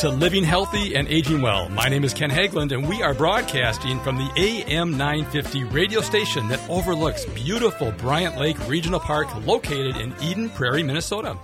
[0.00, 1.68] to Living Healthy and Aging Well.
[1.68, 6.48] My name is Ken Haglind, and we are broadcasting from the AM 950 radio station
[6.48, 11.36] that overlooks beautiful Bryant Lake Regional Park located in Eden Prairie, Minnesota.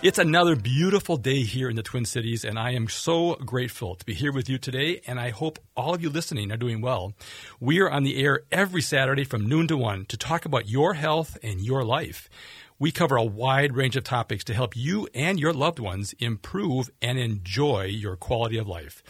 [0.00, 4.04] It's another beautiful day here in the Twin Cities, and I am so grateful to
[4.06, 7.14] be here with you today, and I hope all of you listening are doing well.
[7.58, 10.94] We are on the air every Saturday from noon to 1 to talk about your
[10.94, 12.28] health and your life.
[12.78, 16.90] We cover a wide range of topics to help you and your loved ones improve
[17.00, 19.02] and enjoy your quality of life.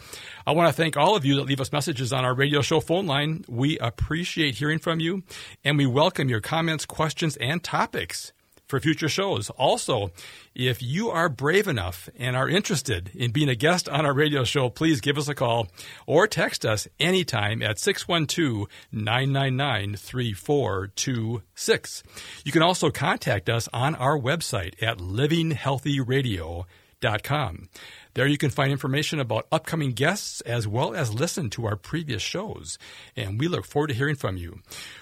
[0.45, 2.79] I want to thank all of you that leave us messages on our radio show
[2.79, 3.43] phone line.
[3.47, 5.23] We appreciate hearing from you
[5.63, 8.33] and we welcome your comments, questions, and topics
[8.67, 9.49] for future shows.
[9.51, 10.11] Also,
[10.53, 14.43] if you are brave enough and are interested in being a guest on our radio
[14.43, 15.67] show, please give us a call
[16.05, 22.03] or text us anytime at 612 999 3426.
[22.43, 27.69] You can also contact us on our website at livinghealthyradio.com.
[28.15, 32.21] There you can find information about upcoming guests as well as listen to our previous
[32.21, 32.77] shows.
[33.17, 34.61] And we look forward to hearing from you.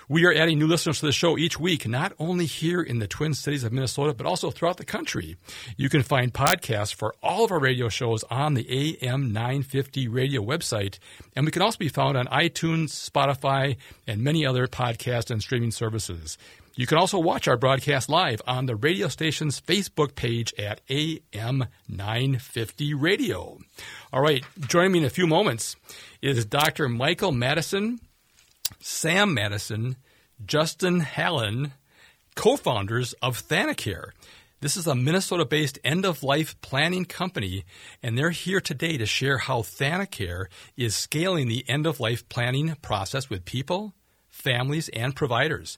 [0.09, 3.07] We are adding new listeners to the show each week, not only here in the
[3.07, 5.37] Twin Cities of Minnesota, but also throughout the country.
[5.77, 10.41] You can find podcasts for all of our radio shows on the AM 950 radio
[10.41, 10.97] website.
[11.35, 15.69] And we can also be found on iTunes, Spotify, and many other podcast and streaming
[15.69, 16.39] services.
[16.75, 21.67] You can also watch our broadcast live on the radio station's Facebook page at AM
[21.87, 23.59] 950 Radio.
[24.11, 25.75] All right, joining me in a few moments
[26.19, 26.89] is Dr.
[26.89, 27.99] Michael Madison,
[28.79, 29.97] Sam Madison,
[30.43, 31.73] Justin Hallen,
[32.33, 34.09] co founders of Thanacare.
[34.59, 37.65] This is a Minnesota based end of life planning company,
[38.01, 42.75] and they're here today to share how Thanacare is scaling the end of life planning
[42.81, 43.93] process with people
[44.33, 45.77] families, and providers.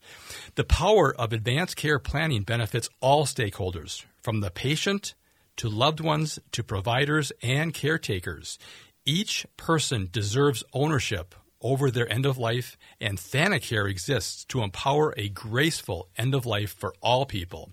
[0.56, 5.14] The power of advanced care planning benefits all stakeholders, from the patient
[5.58, 8.58] to loved ones to providers and caretakers.
[9.06, 15.30] Each person deserves ownership over their end of life, and Thanacare exists to empower a
[15.30, 17.72] graceful end of life for all people.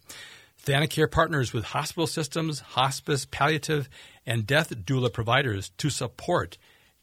[0.64, 3.88] Thanacare partners with hospital systems, hospice, palliative,
[4.24, 6.56] and death doula providers to support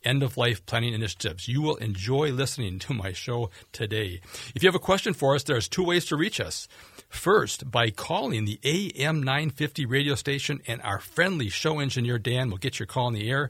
[0.04, 1.48] end of life planning initiatives.
[1.48, 4.22] You will enjoy listening to my show today.
[4.56, 6.68] If you have a question for us, there's two ways to reach us.
[7.10, 12.58] First, by calling the AM 950 radio station, and our friendly show engineer Dan will
[12.58, 13.50] get your call in the air.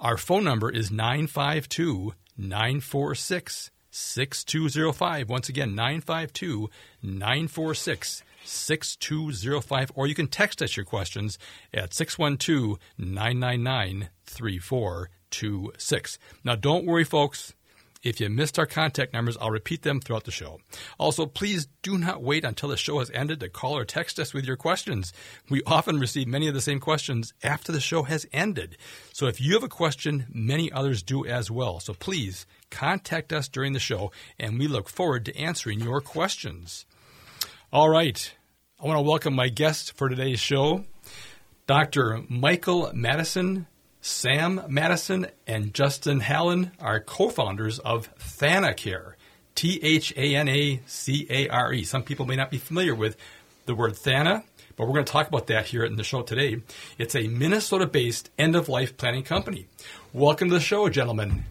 [0.00, 5.28] Our phone number is 952 946 6205.
[5.28, 6.68] Once again, 952
[7.02, 9.92] 946 6205.
[9.94, 11.38] Or you can text us your questions
[11.72, 14.08] at 612 999
[15.32, 16.18] 3426.
[16.44, 17.54] Now, don't worry, folks.
[18.02, 20.58] If you missed our contact numbers, I'll repeat them throughout the show.
[20.98, 24.34] Also, please do not wait until the show has ended to call or text us
[24.34, 25.12] with your questions.
[25.48, 28.76] We often receive many of the same questions after the show has ended.
[29.12, 31.78] So if you have a question, many others do as well.
[31.78, 36.86] So please contact us during the show, and we look forward to answering your questions.
[37.72, 38.34] All right.
[38.82, 40.84] I want to welcome my guest for today's show,
[41.68, 42.24] Dr.
[42.28, 43.68] Michael Madison,
[44.04, 49.14] Sam Madison, and Justin Hallen are co founders of Thanacare.
[49.54, 51.84] T H A N A C A R E.
[51.84, 53.16] Some people may not be familiar with
[53.66, 54.42] the word Thana,
[54.74, 56.62] but we're going to talk about that here in the show today.
[56.98, 59.68] It's a Minnesota based end of life planning company.
[60.12, 61.44] Welcome to the show, gentlemen.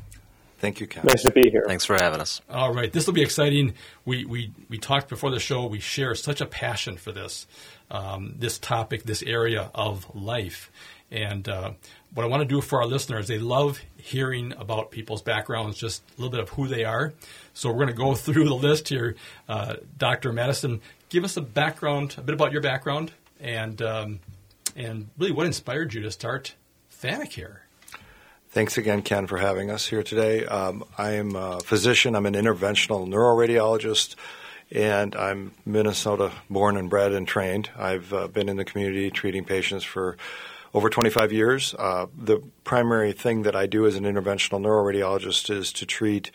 [0.60, 1.06] Thank you, Ken.
[1.06, 1.64] Nice to be here.
[1.66, 2.42] Thanks for having us.
[2.50, 3.76] All right, this will be exciting.
[4.04, 5.68] We we we talked before the show.
[5.68, 7.48] We share such a passion for this
[7.90, 10.70] um, this topic, this area of life,
[11.10, 11.72] and uh,
[12.14, 16.04] what I want to do for our listeners, they love hearing about people's backgrounds, just
[16.10, 17.14] a little bit of who they are.
[17.54, 19.16] So we're going to go through the list here.
[19.48, 20.34] Uh, Dr.
[20.34, 24.20] Madison, give us a background, a bit about your background, and um,
[24.76, 26.56] and really what inspired you to start
[27.02, 27.58] Thanacare.
[28.50, 30.46] Thanks again, Ken, for having us here today.
[30.46, 32.16] Um, I am a physician.
[32.16, 34.16] I'm an interventional neuroradiologist,
[34.70, 37.70] and I'm Minnesota born and bred and trained.
[37.78, 40.18] I've uh, been in the community treating patients for
[40.74, 41.74] over 25 years.
[41.78, 46.32] Uh, the primary thing that I do as an interventional neuroradiologist is to treat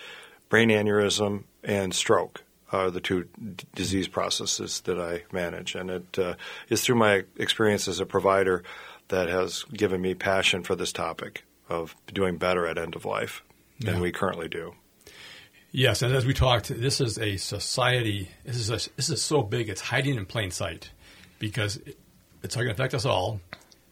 [0.48, 2.42] brain aneurysm and stroke.
[2.72, 6.34] Are the two d- disease processes that I manage, and it uh,
[6.68, 8.64] is through my experience as a provider
[9.08, 13.44] that has given me passion for this topic of doing better at end of life
[13.78, 14.00] than Yeah.
[14.00, 14.74] we currently do.
[15.70, 18.30] Yes, and as we talked, this is a society.
[18.44, 20.90] This is a, this is so big; it's hiding in plain sight
[21.38, 21.96] because it,
[22.42, 23.40] it's going to affect us all.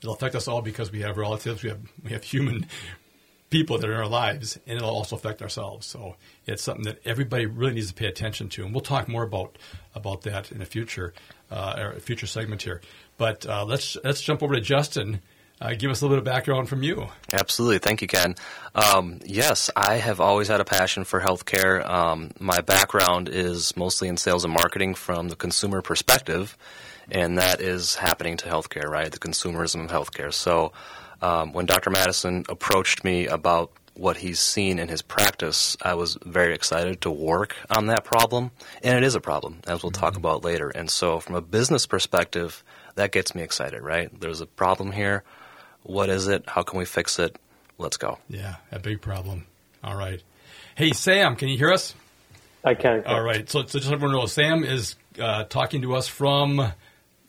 [0.05, 2.67] It'll affect us all because we have relatives, we have we have human
[3.51, 5.87] people that are in our lives, and it'll also affect ourselves.
[5.87, 9.23] So it's something that everybody really needs to pay attention to, and we'll talk more
[9.23, 9.57] about
[9.95, 11.15] about that in a future
[11.51, 12.83] uh, or a future segment here.
[13.17, 15.23] But uh, let's let's jump over to Justin.
[15.61, 17.09] uh, give us a little bit of background from you.
[17.33, 17.79] Absolutely.
[17.79, 18.35] Thank you, Ken.
[18.75, 21.89] Um, yes, I have always had a passion for healthcare.
[21.89, 26.59] Um, my background is mostly in sales and marketing from the consumer perspective,
[27.11, 29.11] and that is happening to healthcare, right?
[29.11, 30.33] The consumerism of healthcare.
[30.33, 30.73] So
[31.23, 31.91] um, when Dr.
[31.91, 37.11] Madison approached me about what he's seen in his practice, I was very excited to
[37.11, 38.51] work on that problem.
[38.83, 40.01] And it is a problem, as we'll mm-hmm.
[40.01, 40.69] talk about later.
[40.69, 42.65] And so, from a business perspective,
[42.97, 44.09] that gets me excited, right?
[44.21, 45.23] There's a problem here.
[45.83, 46.45] What is it?
[46.49, 47.37] How can we fix it?
[47.79, 48.19] Let's go.
[48.29, 49.47] Yeah, a big problem.
[49.83, 50.23] All right.
[50.77, 51.95] Hey, Sam, can you hear us?
[52.65, 53.05] I can.
[53.07, 53.49] All right.
[53.49, 56.73] So, so just everyone know, Sam is uh, talking to us from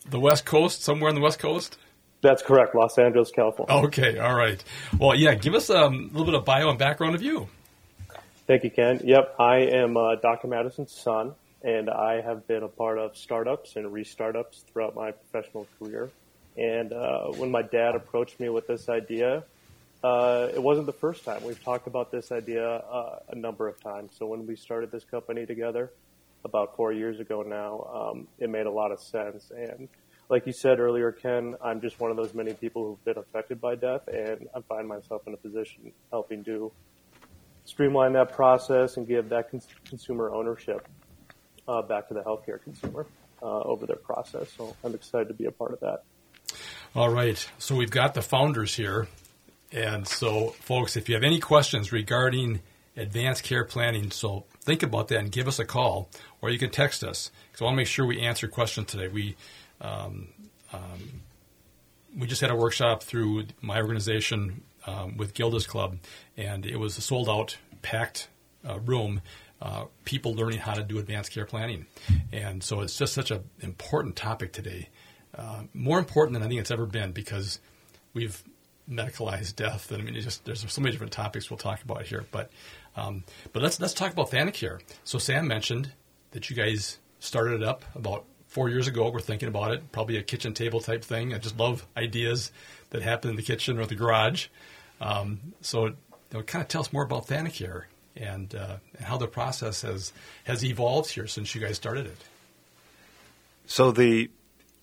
[0.09, 1.77] the West Coast, somewhere on the West Coast.
[2.21, 3.75] That's correct, Los Angeles, California.
[3.87, 4.63] Okay, all right.
[4.97, 7.47] Well, yeah, give us um, a little bit of bio and background of you.
[8.47, 9.01] Thank you, Ken.
[9.03, 10.47] Yep, I am uh, Dr.
[10.47, 15.67] Madison's son, and I have been a part of startups and restartups throughout my professional
[15.79, 16.09] career.
[16.57, 19.43] And uh, when my dad approached me with this idea,
[20.03, 21.43] uh, it wasn't the first time.
[21.43, 24.13] We've talked about this idea uh, a number of times.
[24.17, 25.91] So when we started this company together
[26.45, 29.51] about four years ago now, um, it made a lot of sense.
[29.51, 29.89] And
[30.29, 33.59] like you said earlier, Ken, I'm just one of those many people who've been affected
[33.59, 36.71] by death, and I find myself in a position helping to
[37.65, 40.87] streamline that process and give that cons- consumer ownership
[41.67, 43.07] uh, back to the healthcare consumer
[43.41, 44.51] uh, over their process.
[44.55, 46.03] So I'm excited to be a part of that.
[46.95, 47.45] All right.
[47.57, 49.07] So we've got the founders here.
[49.71, 52.61] And so, folks, if you have any questions regarding
[52.95, 56.09] advanced care planning, so think about that and give us a call,
[56.41, 57.31] or you can text us.
[57.47, 59.07] Because I want to make sure we answer questions today.
[59.07, 59.35] We
[59.79, 60.29] um,
[60.73, 61.21] um,
[62.17, 65.97] we just had a workshop through my organization um, with Gilda's Club,
[66.37, 68.27] and it was a sold out, packed
[68.67, 69.21] uh, room.
[69.61, 71.85] Uh, people learning how to do advanced care planning,
[72.33, 74.89] and so it's just such an important topic today.
[75.33, 77.59] Uh, more important than I think it's ever been because
[78.13, 78.43] we've
[78.89, 79.91] medicalized death.
[79.91, 82.25] And I mean, just there's so many different topics we'll talk about here.
[82.31, 82.51] But
[82.95, 84.79] um, but let's let's talk about Thanacare.
[85.03, 85.91] So Sam mentioned
[86.31, 89.09] that you guys started it up about four years ago.
[89.09, 91.33] We're thinking about it, probably a kitchen table type thing.
[91.33, 92.51] I just love ideas
[92.91, 94.47] that happen in the kitchen or the garage.
[95.01, 95.95] Um, so, you
[96.33, 97.83] know, kind of tell us more about Thanacare
[98.15, 100.13] and, uh, and how the process has
[100.45, 102.17] has evolved here since you guys started it.
[103.65, 104.29] So the,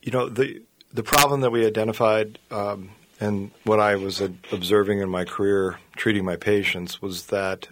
[0.02, 0.62] you know, the
[0.92, 6.24] the problem that we identified um, and what I was observing in my career treating
[6.24, 7.68] my patients was that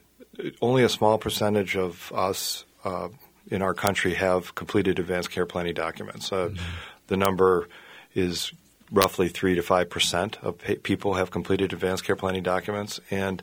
[0.61, 3.09] only a small percentage of us uh,
[3.51, 6.33] in our country have completed advanced care planning documents.
[6.33, 6.65] Uh, mm-hmm.
[7.09, 7.69] The number
[8.15, 8.53] is
[8.93, 13.01] roughly three to five percent of pa- people have completed advanced care planning documents.
[13.11, 13.43] And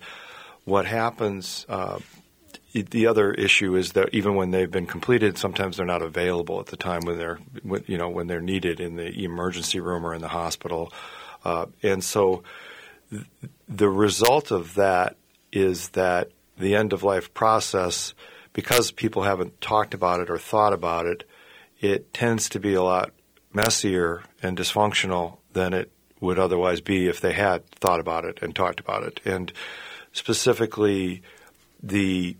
[0.65, 1.65] what happens?
[1.69, 1.99] Uh,
[2.73, 6.67] the other issue is that even when they've been completed, sometimes they're not available at
[6.67, 7.39] the time when they're,
[7.87, 10.91] you know, when they're needed in the emergency room or in the hospital.
[11.43, 12.43] Uh, and so,
[13.09, 13.23] th-
[13.67, 15.15] the result of that
[15.51, 18.13] is that the end of life process
[18.53, 21.23] because people haven't talked about it or thought about it,
[21.79, 23.11] it tends to be a lot
[23.53, 28.55] messier and dysfunctional than it would otherwise be if they had thought about it and
[28.55, 29.19] talked about it.
[29.23, 29.51] And
[30.11, 31.21] specifically,
[31.81, 32.35] the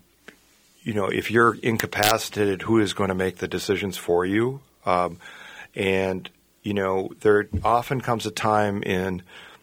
[0.82, 4.60] you know, if you're incapacitated, who is going to make the decisions for you?
[4.86, 5.18] Um,
[5.74, 6.28] and
[6.62, 9.22] you know, there often comes a time in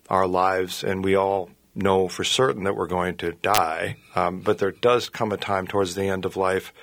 [0.10, 4.58] our lives, and we all know for certain that we're going to die, um, but
[4.58, 6.74] there does come a time towards the end of life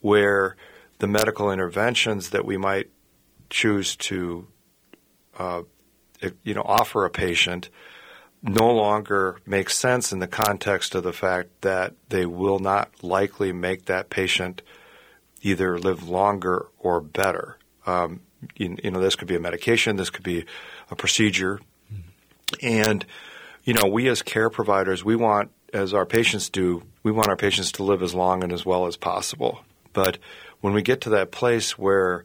[0.00, 0.56] where
[0.98, 2.90] the medical interventions that we might
[3.50, 4.46] choose to,
[5.38, 5.62] uh,
[6.42, 7.68] you know, offer a patient
[8.42, 13.52] no longer make sense in the context of the fact that they will not likely
[13.52, 14.62] make that patient
[15.42, 17.58] either live longer or better.
[17.86, 18.20] Um,
[18.56, 20.46] you, you, know, this could be a medication, this could be
[20.90, 21.60] a procedure,
[21.92, 22.66] mm-hmm.
[22.66, 23.04] and
[23.64, 27.36] you know, we as care providers, we want, as our patients do, we want our
[27.36, 29.60] patients to live as long and as well as possible.
[29.92, 30.18] But
[30.60, 32.24] when we get to that place where,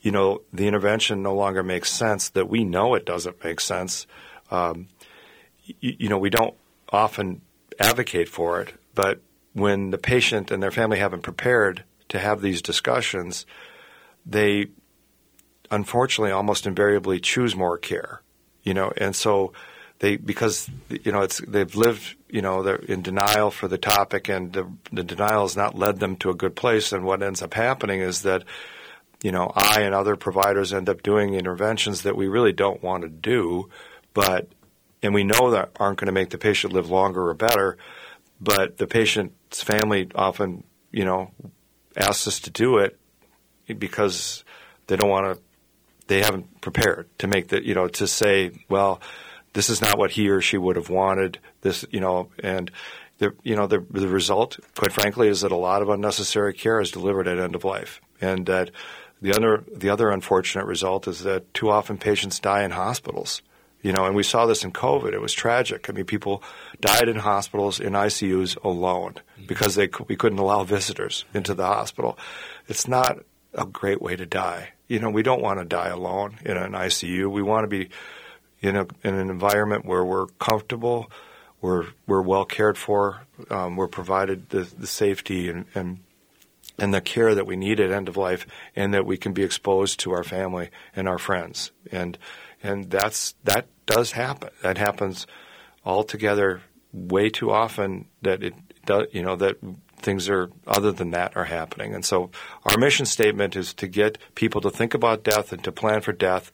[0.00, 4.06] you know, the intervention no longer makes sense, that we know it doesn't make sense,
[4.50, 4.88] um,
[5.64, 6.54] you, you know, we don't
[6.90, 7.40] often
[7.78, 8.74] advocate for it.
[8.94, 9.20] But
[9.52, 13.46] when the patient and their family haven't prepared to have these discussions,
[14.24, 14.66] they
[15.70, 18.22] unfortunately almost invariably choose more care,
[18.62, 19.52] you know, and so
[20.00, 24.28] they because you know it's they've lived you know they're in denial for the topic
[24.28, 26.92] and the, the denial has not led them to a good place.
[26.92, 28.44] And what ends up happening is that
[29.22, 33.02] you know I and other providers end up doing interventions that we really don't want
[33.02, 33.68] to do
[34.14, 34.48] but
[35.02, 37.76] and we know that aren't going to make the patient live longer or better
[38.40, 40.62] but the patient's family often
[40.92, 41.30] you know
[41.96, 42.98] asks us to do it
[43.78, 44.44] because
[44.86, 45.42] they don't want to
[46.06, 49.00] they haven't prepared to make the you know to say well
[49.58, 51.40] this is not what he or she would have wanted.
[51.62, 52.70] This, you know, and
[53.18, 56.80] the, you know, the, the result, quite frankly, is that a lot of unnecessary care
[56.80, 58.70] is delivered at end of life, and that
[59.20, 63.42] the other the other unfortunate result is that too often patients die in hospitals.
[63.82, 65.12] You know, and we saw this in COVID.
[65.12, 65.90] It was tragic.
[65.90, 66.40] I mean, people
[66.80, 69.14] died in hospitals in ICUs alone
[69.48, 72.16] because they we couldn't allow visitors into the hospital.
[72.68, 73.24] It's not
[73.54, 74.74] a great way to die.
[74.86, 77.28] You know, we don't want to die alone in an ICU.
[77.28, 77.90] We want to be
[78.60, 81.10] in a in an environment where we're comfortable,
[81.60, 86.00] we're we're well cared for, um, we're provided the, the safety and, and
[86.78, 88.46] and the care that we need at end of life,
[88.76, 91.72] and that we can be exposed to our family and our friends.
[91.90, 92.18] And
[92.62, 94.50] and that's that does happen.
[94.62, 95.26] That happens
[95.84, 96.62] altogether
[96.92, 99.06] way too often that it does.
[99.12, 99.56] You know that
[100.00, 101.94] things are other than that are happening.
[101.94, 102.30] And so
[102.64, 106.12] our mission statement is to get people to think about death and to plan for
[106.12, 106.52] death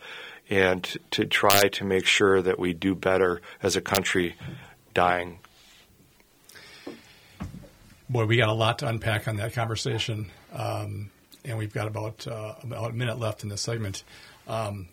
[0.51, 4.37] and to try to make sure that we do better as a country
[4.93, 5.39] dying.
[8.09, 11.11] Boy, we got a lot to unpack on that conversation, um,
[11.45, 14.05] and we've got about uh, about a minute left in this segment.
[14.47, 14.89] Um,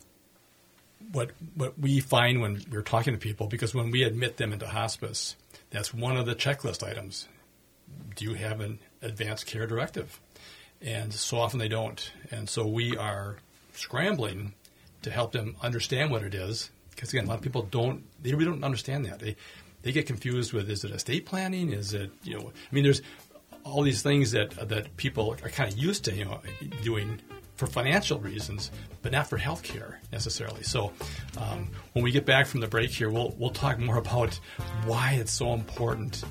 [1.11, 4.65] what what we find when we're talking to people, because when we admit them into
[4.65, 5.35] hospice,
[5.69, 7.27] that's one of the checklist items.
[8.15, 10.19] Do you have an advanced care directive?
[10.81, 13.37] And so often they don't, and so we are
[13.73, 14.53] scrambling
[15.01, 16.69] to help them understand what it is.
[16.91, 19.19] Because again, a lot of people don't they really don't understand that.
[19.19, 19.35] They
[19.81, 21.71] they get confused with is it estate planning?
[21.71, 22.49] Is it you know?
[22.49, 23.01] I mean, there's
[23.63, 26.41] all these things that that people are kind of used to you know
[26.83, 27.19] doing
[27.55, 28.71] for financial reasons,
[29.03, 30.63] but not for health care necessarily.
[30.63, 30.91] So,
[31.37, 34.39] um, when we get back from the break here, we'll we'll talk more about
[34.85, 36.23] why it's so important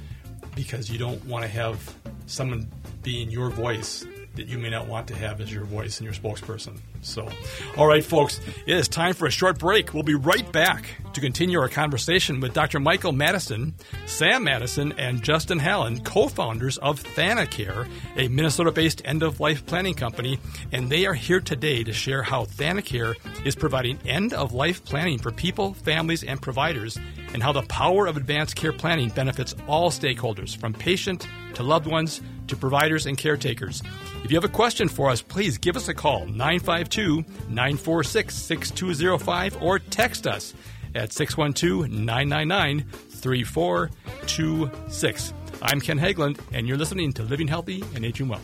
[0.57, 1.95] because you don't want to have
[2.27, 2.69] someone
[3.03, 6.15] being your voice that you may not want to have as your voice and your
[6.15, 6.79] spokesperson.
[7.03, 7.29] So,
[7.77, 9.95] all right, folks, it is time for a short break.
[9.95, 12.79] We'll be right back to continue our conversation with Dr.
[12.79, 13.75] Michael Madison,
[14.07, 19.65] Sam Madison, and Justin Hallen, co founders of ThanaCare, a Minnesota based end of life
[19.67, 20.39] planning company.
[20.73, 23.17] And they are here today to share how ThanaCare
[23.47, 26.99] is providing end of life planning for people, families, and providers,
[27.33, 31.87] and how the power of advanced care planning benefits all stakeholders, from patient to loved
[31.87, 33.83] ones to providers and caretakers.
[34.25, 39.63] If you have a question for us, please give us a call 952 946 6205
[39.63, 40.55] or text us
[40.95, 45.35] at 612 999 3426.
[45.63, 48.41] I'm Ken Haglind, and you're listening to Living Healthy and Aging Well.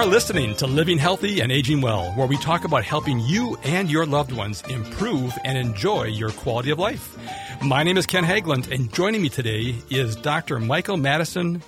[0.00, 3.90] Are listening to Living Healthy and Aging Well, where we talk about helping you and
[3.90, 7.18] your loved ones improve and enjoy your quality of life.
[7.60, 10.58] My name is Ken Haglind, and joining me today is Dr.
[10.58, 11.62] Michael Madison,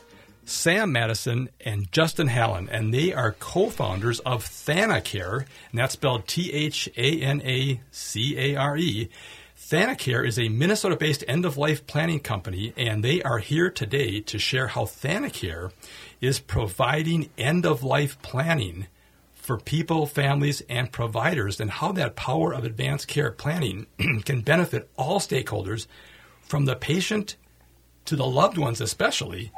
[0.46, 6.88] Sam Madison, and Justin Hallen, and they are co-founders of ThanaCare, and that's spelled T-H-A-N-A-C-A-R-E.
[9.58, 14.84] ThanaCare is a Minnesota-based end-of-life planning company, and they are here today to share how
[14.84, 15.70] ThanaCare
[16.22, 18.86] is providing end of life planning
[19.34, 23.86] for people, families, and providers, and how that power of advanced care planning
[24.24, 25.88] can benefit all stakeholders
[26.42, 27.36] from the patient
[28.04, 29.50] to the loved ones, especially,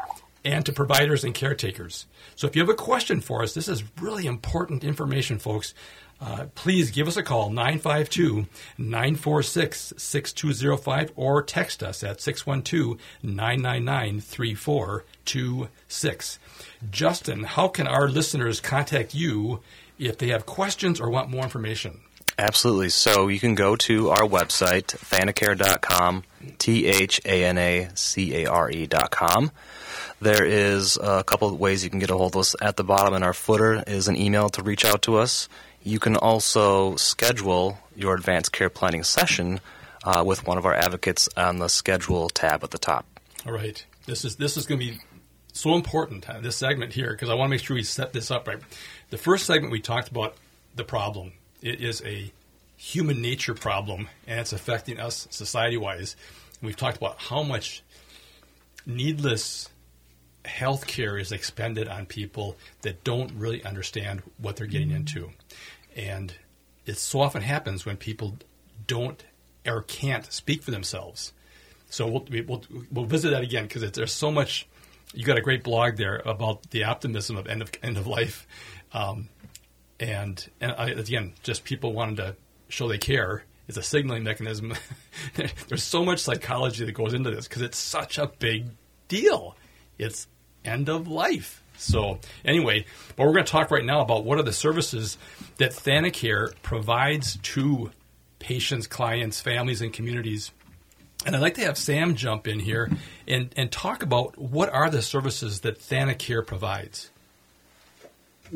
[0.44, 2.06] and to providers and caretakers.
[2.36, 5.74] So, if you have a question for us, this is really important information, folks.
[6.20, 8.46] Uh, please give us a call, 952
[8.78, 16.38] 946 6205, or text us at 612 999 3426.
[16.90, 19.60] Justin, how can our listeners contact you
[19.98, 22.00] if they have questions or want more information?
[22.38, 22.88] Absolutely.
[22.88, 26.24] So you can go to our website, thanacare.com,
[26.58, 29.50] T H A N A C A R E.com.
[30.20, 32.56] There is a couple of ways you can get a hold of us.
[32.60, 35.48] At the bottom in our footer is an email to reach out to us.
[35.82, 39.60] You can also schedule your advanced care planning session
[40.02, 43.06] uh, with one of our advocates on the schedule tab at the top.
[43.46, 43.84] All right.
[44.06, 44.98] This is this is going to be
[45.52, 48.30] so important, uh, this segment here, because I want to make sure we set this
[48.30, 48.58] up right.
[49.10, 50.36] The first segment we talked about
[50.74, 51.32] the problem.
[51.64, 52.30] It is a
[52.76, 56.14] human nature problem, and it's affecting us society wise.
[56.60, 57.82] We've talked about how much
[58.84, 59.70] needless
[60.44, 65.30] health care is expended on people that don't really understand what they're getting into.
[65.96, 66.34] And
[66.84, 68.36] it so often happens when people
[68.86, 69.24] don't
[69.66, 71.32] or can't speak for themselves.
[71.88, 74.68] So we'll we'll, we'll visit that again because there's so much.
[75.14, 78.46] You got a great blog there about the optimism of end of end of life,
[78.92, 79.30] um,
[80.00, 82.36] and and I, again, just people wanting to
[82.68, 84.74] show they care is a signaling mechanism.
[85.68, 88.66] there's so much psychology that goes into this because it's such a big
[89.08, 89.56] deal.
[89.98, 90.26] It's
[90.64, 91.62] end of life.
[91.76, 92.86] So anyway,
[93.16, 95.18] but we're going to talk right now about what are the services
[95.56, 97.90] that ThanaCare provides to
[98.38, 100.52] patients, clients, families, and communities.
[101.26, 102.90] And I'd like to have Sam jump in here
[103.26, 107.10] and, and talk about what are the services that ThanaCare provides.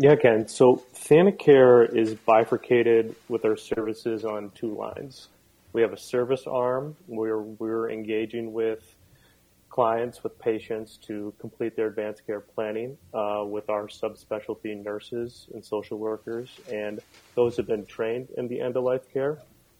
[0.00, 0.46] Yeah, Ken.
[0.46, 5.26] So ThanaCare is bifurcated with our services on two lines.
[5.72, 8.94] We have a service arm where we're engaging with
[9.68, 15.64] clients, with patients to complete their advanced care planning uh, with our subspecialty nurses and
[15.64, 17.00] social workers, and
[17.34, 19.38] those have been trained in the end of life care.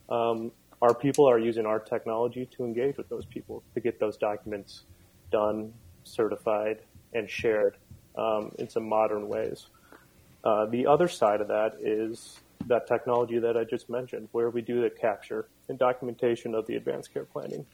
[0.09, 0.51] Um,
[0.83, 4.83] our people are using our technology to engage with those people to get those documents
[5.31, 5.73] done,
[6.03, 6.81] certified,
[7.15, 7.77] and shared
[8.17, 9.69] um, in some modern ways.
[10.45, 14.63] Uh, the other side of that is that technology that I just mentioned, where we
[14.63, 17.67] do the capture and documentation of the advanced care planning.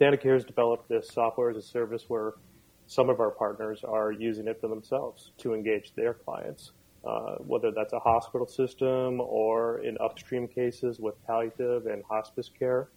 [0.00, 2.34] ThanaCare has developed this software as a service where
[2.86, 6.72] some of our partners are using it for themselves to engage their clients.
[7.04, 12.88] Uh, whether that's a hospital system or in upstream cases with palliative and hospice care,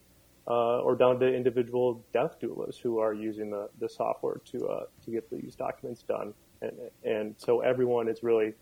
[0.48, 4.84] uh, or down to individual death doulas who are using the, the software to uh,
[5.06, 6.34] to get these documents done.
[6.64, 6.72] And,
[7.04, 8.54] and so everyone is really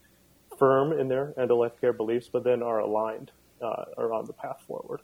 [0.57, 4.33] firm in their end of life care beliefs, but then are aligned uh, around the
[4.33, 5.01] path forward.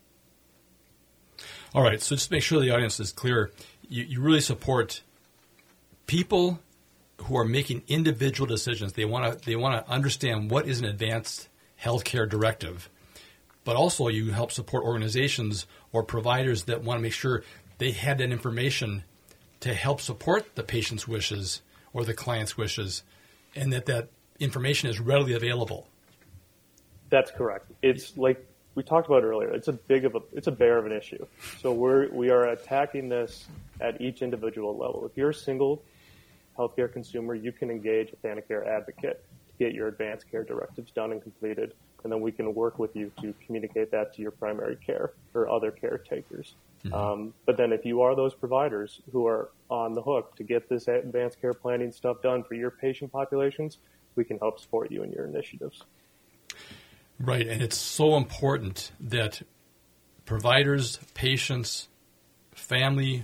[1.73, 3.51] All right, so just to make sure the audience is clear,
[3.89, 5.01] you, you really support
[6.05, 6.59] people
[7.21, 8.93] who are making individual decisions.
[8.93, 11.47] They want to they want to understand what is an advanced
[11.81, 12.89] healthcare directive,
[13.63, 17.43] but also you help support organizations or providers that want to make sure
[17.77, 19.03] they had that information
[19.61, 21.61] to help support the patient's wishes
[21.93, 23.03] or the client's wishes,
[23.55, 25.87] and that that information is readily available.
[27.09, 27.71] That's correct.
[27.81, 29.49] It's like we talked about earlier.
[29.49, 31.25] It's a big of a it's a bear of an issue.
[31.61, 33.45] So we're we are attacking this
[33.79, 35.05] at each individual level.
[35.05, 35.83] If you're a single
[36.57, 41.11] healthcare consumer, you can engage a ThanaCare advocate to get your advanced care directives done
[41.11, 44.75] and completed, and then we can work with you to communicate that to your primary
[44.75, 46.55] care or other caretakers.
[46.83, 46.93] Mm-hmm.
[46.93, 50.67] Um, but then if you are those providers who are on the hook to get
[50.67, 53.77] this advanced care planning stuff done for your patient populations,
[54.15, 55.83] we can help support you in your initiatives.
[57.19, 59.41] Right, and it's so important that
[60.25, 61.87] providers, patients,
[62.51, 63.23] family,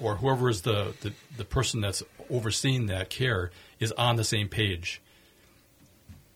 [0.00, 4.48] or whoever is the, the, the person that's overseeing that care is on the same
[4.48, 5.00] page.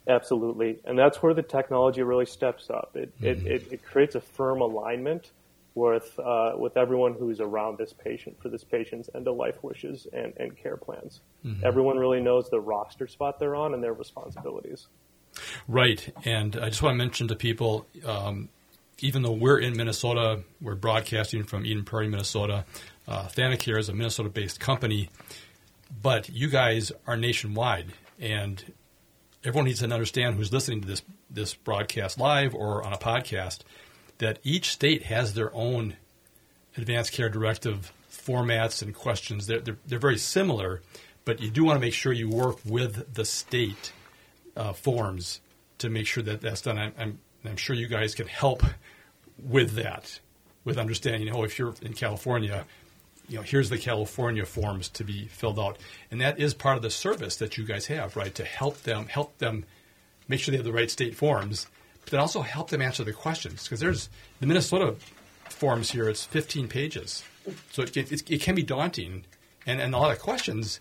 [0.06, 2.90] Absolutely, and that's where the technology really steps up.
[2.94, 3.46] It mm-hmm.
[3.46, 5.30] it, it, it, creates a firm alignment
[5.74, 10.06] with uh, with everyone who's around this patient for this patient's end of life wishes
[10.12, 11.20] and, and care plans.
[11.44, 11.64] Mm-hmm.
[11.64, 14.86] Everyone really knows the roster spot they're on and their responsibilities.
[15.66, 17.86] Right, and I just want to mention to people.
[18.04, 18.48] Um,
[19.00, 22.64] even though we're in Minnesota, we're broadcasting from Eden Prairie, Minnesota.
[23.08, 25.10] Uh, ThanaCare is a Minnesota-based company,
[26.00, 28.72] but you guys are nationwide, and
[29.42, 33.62] everyone needs to understand who's listening to this this broadcast live or on a podcast
[34.18, 35.96] that each state has their own
[36.76, 39.46] advanced care directive formats and questions.
[39.46, 40.82] They're, they're, they're very similar,
[41.24, 43.92] but you do want to make sure you work with the state
[44.56, 45.40] uh, forms
[45.78, 46.78] to make sure that that's done.
[46.78, 48.62] I'm, I'm, I'm sure you guys can help
[49.38, 50.20] with that,
[50.64, 51.28] with understanding.
[51.34, 52.64] Oh, if you're in California,
[53.28, 55.78] you know, here's the California forms to be filled out,
[56.10, 58.34] and that is part of the service that you guys have, right?
[58.34, 59.64] To help them, help them
[60.28, 61.66] make sure they have the right state forms,
[62.04, 64.08] but then also help them answer the questions because there's
[64.40, 64.94] the Minnesota
[65.48, 66.08] forms here.
[66.08, 67.24] It's 15 pages,
[67.70, 69.24] so it, it, it can be daunting,
[69.66, 70.80] and, and a lot of questions.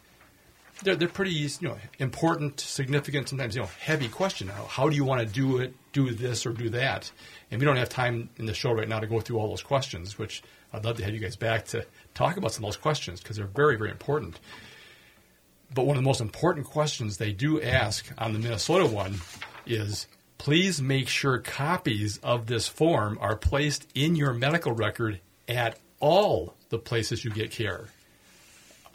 [0.84, 4.48] They're, they're pretty you know important, significant, sometimes you know heavy question.
[4.48, 5.74] How, how do you want to do it?
[5.94, 7.12] Do this or do that?
[7.52, 9.62] And we don't have time in the show right now to go through all those
[9.62, 10.42] questions, which
[10.74, 13.38] I'd love to have you guys back to talk about some of those questions because
[13.38, 14.40] they're very, very important.
[15.74, 19.16] But one of the most important questions they do ask on the Minnesota one
[19.66, 20.08] is
[20.44, 26.54] please make sure copies of this form are placed in your medical record at all
[26.68, 27.86] the places you get care.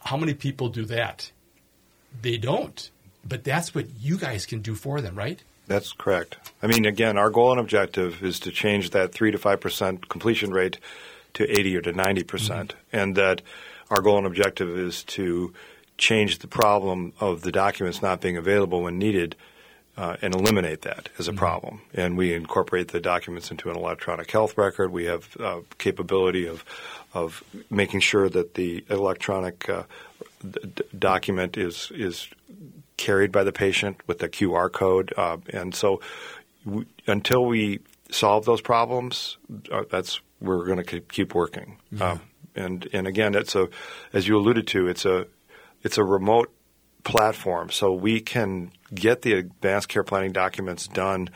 [0.00, 1.32] How many people do that?
[2.20, 2.90] They don't.
[3.26, 5.42] But that's what you guys can do for them, right?
[5.66, 6.36] That's correct.
[6.62, 10.50] I mean, again, our goal and objective is to change that 3 to 5% completion
[10.50, 10.76] rate
[11.32, 12.96] to 80 or to 90 percent, mm-hmm.
[12.96, 13.40] and that
[13.88, 15.54] our goal and objective is to
[15.96, 19.34] change the problem of the documents not being available when needed
[19.98, 21.38] uh, and eliminate that as a Mm-hmm.
[21.38, 21.80] problem.
[21.92, 24.92] And we incorporate the documents into an electronic health record.
[24.92, 26.64] We have uh, capability of
[27.14, 29.82] of making sure that the electronic uh,
[30.48, 30.60] d-
[30.98, 32.28] document is is
[32.96, 35.12] carried by the patient with the QR code.
[35.16, 36.00] Uh, and so,
[36.64, 37.80] we, until we
[38.10, 39.36] solve those problems,
[39.72, 41.78] uh, that's we're going to keep working.
[42.00, 42.20] Um,
[42.54, 43.68] and and again, it's a
[44.12, 45.26] as you alluded to, it's a
[45.82, 46.52] it's a remote
[47.04, 51.30] platform, so we can get the advanced care planning documents done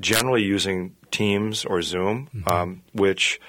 [0.00, 3.40] generally using Teams or Zoom, um, which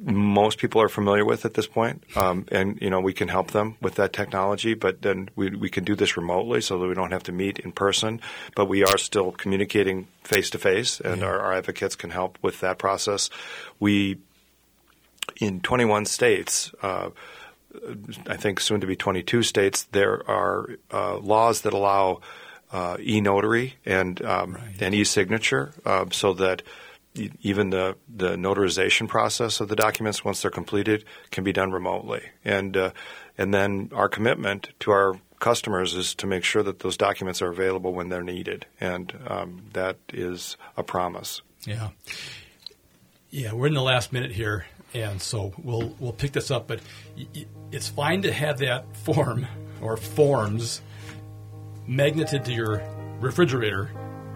[0.00, 2.02] most people are familiar with at this point.
[2.16, 5.68] Um, and you know we can help them with that technology, but then we we
[5.68, 8.20] can do this remotely so that we don't have to meet in person,
[8.54, 12.60] but we are still communicating face to face, and our, our advocates can help with
[12.60, 13.30] that process.
[13.80, 14.18] We
[15.40, 16.72] in 21 states.
[16.82, 17.10] Uh,
[18.26, 22.20] I think soon to be 22 states, there are uh, laws that allow
[22.72, 26.62] uh, e-notary and um, and e-signature, uh, so that
[27.14, 31.70] e- even the the notarization process of the documents, once they're completed, can be done
[31.70, 32.22] remotely.
[32.44, 32.90] And uh,
[33.38, 37.50] and then our commitment to our customers is to make sure that those documents are
[37.50, 41.42] available when they're needed, and um, that is a promise.
[41.64, 41.90] Yeah.
[43.30, 44.66] Yeah, we're in the last minute here,
[45.02, 46.66] and so we'll we'll pick this up.
[46.68, 46.80] But
[47.72, 49.46] it's fine to have that form
[49.80, 50.80] or forms
[51.86, 52.82] magneted to your
[53.20, 53.90] refrigerator,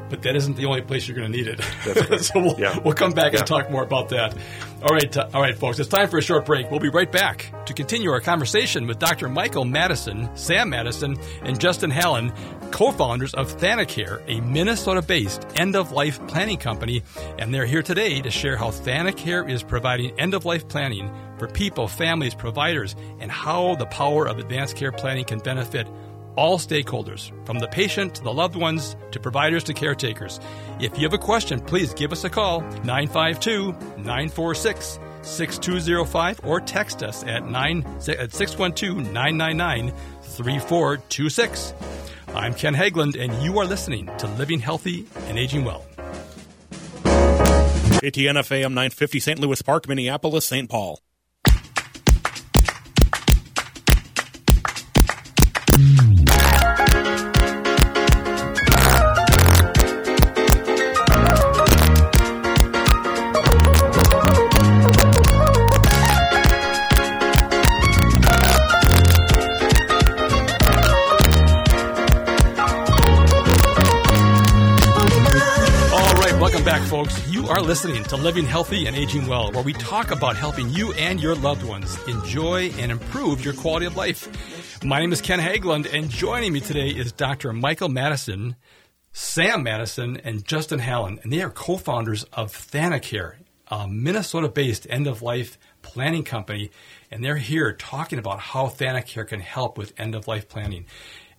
[0.08, 2.22] but that isn't the only place you're going to need it.
[2.22, 2.78] so we'll, Yeah.
[2.80, 3.40] we'll come back Yeah.
[3.40, 4.36] and talk more about that.
[4.82, 5.78] All right, uh, all right, folks.
[5.78, 6.70] It's time for a short break.
[6.70, 9.28] We'll be right back to continue our conversation with Dr.
[9.28, 12.32] Michael Madison, Sam Madison, and Justin Hallen,
[12.70, 17.02] co-founders of Thanacare, a Minnesota-based end-of-life planning company,
[17.38, 22.34] and they're here today to share how Thanacare is providing end-of-life planning for people, families,
[22.34, 25.86] providers, and how the power of advanced care planning can benefit
[26.36, 30.40] all stakeholders, from the patient to the loved ones to providers to caretakers.
[30.80, 37.02] If you have a question, please give us a call 952 946 6205 or text
[37.02, 41.74] us at 9 at 612 999 3426.
[42.34, 45.84] I'm Ken Haglind, and you are listening to Living Healthy and Aging Well.
[47.02, 49.38] KTNF AM 950 St.
[49.40, 50.70] Louis Park, Minneapolis, St.
[50.70, 51.00] Paul.
[77.70, 81.36] Listening to Living Healthy and Aging Well, where we talk about helping you and your
[81.36, 84.82] loved ones enjoy and improve your quality of life.
[84.82, 87.52] My name is Ken Haglind, and joining me today is Dr.
[87.52, 88.56] Michael Madison,
[89.12, 93.36] Sam Madison, and Justin Hallen, and they are co-founders of Thanacare,
[93.68, 96.72] a Minnesota-based end-of-life planning company,
[97.08, 100.86] and they're here talking about how Thanacare can help with end-of-life planning.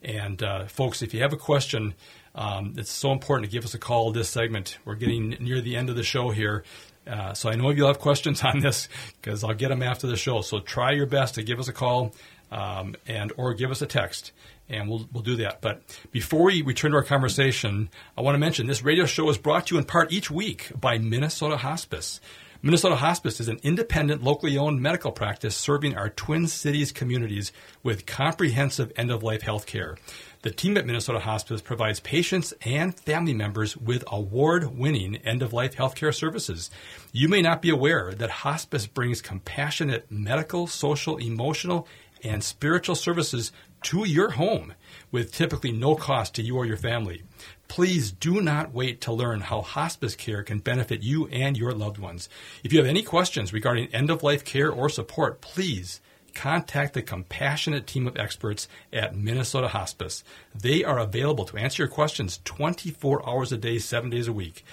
[0.01, 1.93] And uh, folks, if you have a question,
[2.35, 4.77] um, it's so important to give us a call this segment.
[4.85, 6.63] We're getting near the end of the show here.
[7.05, 8.87] Uh, so I know you'll have questions on this
[9.21, 10.41] because I'll get them after the show.
[10.41, 12.13] So try your best to give us a call
[12.51, 14.31] um, and or give us a text,
[14.69, 15.61] and we'll we'll do that.
[15.61, 19.37] But before we return to our conversation, I want to mention this radio show is
[19.37, 22.19] brought to you in part each week by Minnesota Hospice.
[22.63, 28.05] Minnesota Hospice is an independent, locally owned medical practice serving our Twin Cities communities with
[28.05, 29.97] comprehensive end of life health care.
[30.43, 35.53] The team at Minnesota Hospice provides patients and family members with award winning end of
[35.53, 36.71] life healthcare services.
[37.11, 41.87] You may not be aware that hospice brings compassionate medical, social, emotional,
[42.23, 43.51] and spiritual services
[43.83, 44.73] to your home
[45.11, 47.21] with typically no cost to you or your family.
[47.67, 51.99] Please do not wait to learn how hospice care can benefit you and your loved
[51.99, 52.29] ones.
[52.63, 56.01] If you have any questions regarding end of life care or support, please
[56.33, 60.23] contact the compassionate team of experts at Minnesota Hospice.
[60.53, 64.63] They are available to answer your questions 24 hours a day, 7 days a week.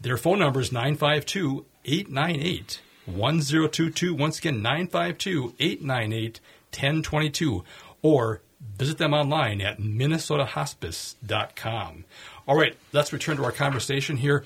[0.00, 4.14] Their phone number is 952 898 1022.
[4.14, 7.64] Once again, 952 898 1022.
[8.02, 8.40] Or
[8.76, 12.04] visit them online at minnesotahospice.com.
[12.46, 14.44] All right, let's return to our conversation here.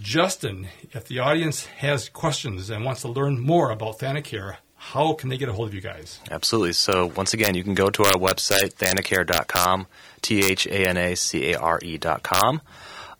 [0.00, 5.28] Justin, if the audience has questions and wants to learn more about Thanacare, how can
[5.28, 6.18] they get a hold of you guys?
[6.30, 6.72] Absolutely.
[6.72, 9.86] So once again, you can go to our website, thanacare.com,
[10.22, 12.62] T-H-A-N-A-C-A-R-E E dot com.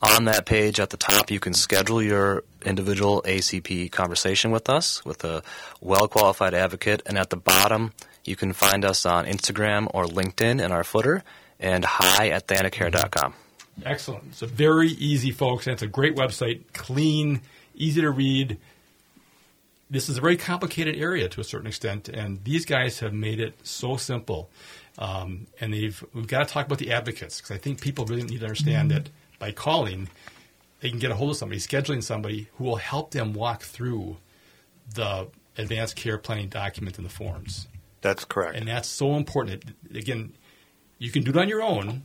[0.00, 5.04] On that page at the top, you can schedule your individual ACP conversation with us
[5.04, 5.42] with a
[5.82, 7.02] well-qualified advocate.
[7.04, 7.92] And at the bottom,
[8.24, 11.22] you can find us on Instagram or LinkedIn in our footer
[11.60, 13.34] and hi at thanacare.com.
[13.84, 14.24] Excellent.
[14.30, 16.62] It's a very easy, folks, and it's a great website.
[16.72, 17.42] Clean,
[17.74, 18.56] easy to read.
[19.90, 23.40] This is a very complicated area to a certain extent, and these guys have made
[23.40, 24.48] it so simple.
[24.98, 28.22] Um, and they've we've got to talk about the advocates because I think people really
[28.22, 30.09] need to understand that by calling,
[30.81, 34.18] they can get a hold of somebody, scheduling somebody who will help them walk through
[34.94, 37.68] the advanced care planning document and the forms.
[38.00, 38.57] That's correct.
[38.57, 39.64] And that's so important.
[39.94, 40.35] Again,
[40.98, 42.05] you can do it on your own,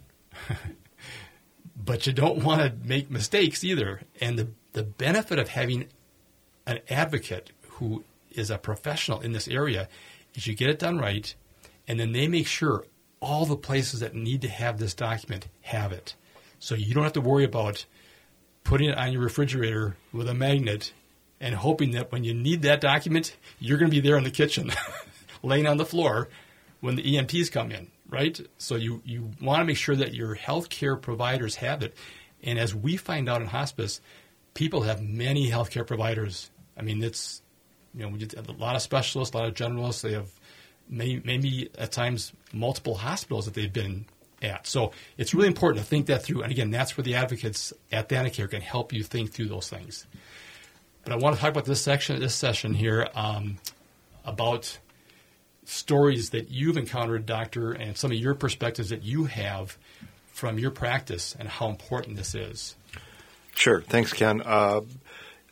[1.75, 4.01] but you don't want to make mistakes either.
[4.19, 5.87] And the, the benefit of having
[6.65, 9.87] an advocate who is a professional in this area
[10.33, 11.33] is you get it done right,
[11.87, 12.85] and then they make sure
[13.21, 16.15] all the places that need to have this document have it.
[16.59, 17.85] So you don't have to worry about
[18.63, 20.93] putting it on your refrigerator with a magnet
[21.39, 24.31] and hoping that when you need that document, you're going to be there in the
[24.31, 24.71] kitchen,
[25.43, 26.29] laying on the floor
[26.81, 28.39] when the EMTs come in, right?
[28.57, 31.95] So you, you want to make sure that your healthcare providers have it.
[32.43, 34.01] And as we find out in hospice,
[34.53, 36.49] people have many healthcare providers.
[36.77, 37.41] I mean, it's,
[37.95, 40.01] you know, we get a lot of specialists, a lot of generalists.
[40.01, 40.29] They have
[40.89, 44.05] maybe, maybe at times multiple hospitals that they've been
[44.41, 44.67] at.
[44.67, 46.43] So it's really important to think that through.
[46.43, 50.05] And again, that's where the advocates at Thanacare can help you think through those things.
[51.03, 53.57] But I want to talk about this section, this session here, um,
[54.25, 54.77] about
[55.65, 59.77] stories that you've encountered, doctor, and some of your perspectives that you have
[60.27, 62.75] from your practice and how important this is.
[63.53, 63.81] Sure.
[63.81, 64.41] Thanks, Ken.
[64.41, 64.81] Uh,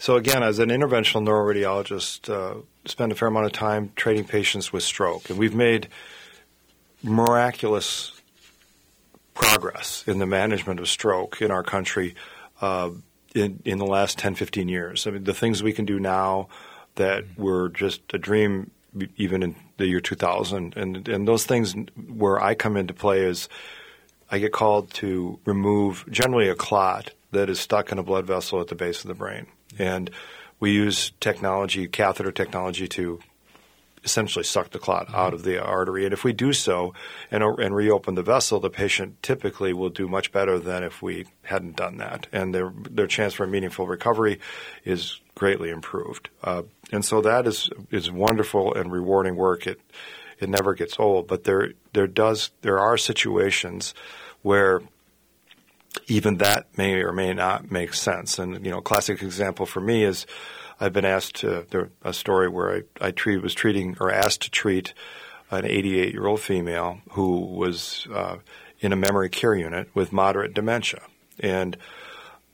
[0.03, 4.73] so again, as an interventional neuroradiologist, uh, spend a fair amount of time treating patients
[4.73, 5.87] with stroke, and we've made
[7.01, 8.11] miraculous
[9.33, 12.15] progress in the management of stroke in our country
[12.59, 12.89] uh,
[13.33, 15.07] in, in the last 10, 15 years.
[15.07, 16.49] I mean, the things we can do now
[16.95, 18.71] that were just a dream
[19.15, 20.75] even in the year 2000.
[20.75, 23.47] And, and those things where I come into play is
[24.29, 28.59] I get called to remove generally a clot that is stuck in a blood vessel
[28.59, 29.47] at the base of the brain.
[29.79, 30.09] And
[30.59, 33.19] we use technology, catheter technology, to
[34.03, 35.15] essentially suck the clot mm-hmm.
[35.15, 36.03] out of the artery.
[36.05, 36.93] And if we do so
[37.31, 41.25] and, and reopen the vessel, the patient typically will do much better than if we
[41.43, 42.27] hadn't done that.
[42.31, 44.39] And their, their chance for meaningful recovery
[44.83, 46.29] is greatly improved.
[46.43, 49.67] Uh, and so that is, is wonderful and rewarding work.
[49.67, 49.79] It,
[50.39, 53.93] it never gets old, but there, there does, there are situations
[54.41, 54.81] where
[56.08, 58.39] even that may or may not make sense.
[58.39, 60.25] And, you know, a classic example for me is,
[60.79, 64.41] I've been asked to, there, a story where I, I treat, was treating or asked
[64.43, 64.93] to treat
[65.51, 68.38] an 88 year old female who was uh,
[68.79, 71.01] in a memory care unit with moderate dementia.
[71.39, 71.77] And,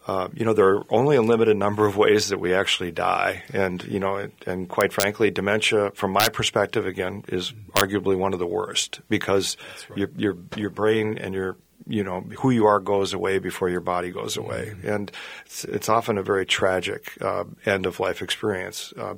[0.05, 3.43] uh, you know, there are only a limited number of ways that we actually die.
[3.53, 8.39] And, you know, and quite frankly, dementia, from my perspective, again, is arguably one of
[8.39, 9.55] the worst because
[9.89, 9.99] right.
[9.99, 11.57] your, your, your brain and your
[11.89, 14.87] you know who you are goes away before your body goes away, mm-hmm.
[14.87, 15.11] and
[15.45, 19.15] it's, it's, often a very tragic uh, end of life experience uh,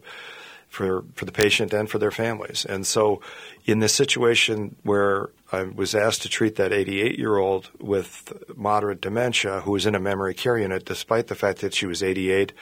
[0.70, 2.66] for for the patient and for their families.
[2.66, 3.22] And so,
[3.66, 9.02] in this situation where I was asked to treat that 88 year old with moderate
[9.02, 12.54] dementia who was in a memory care unit, despite the fact that she was 88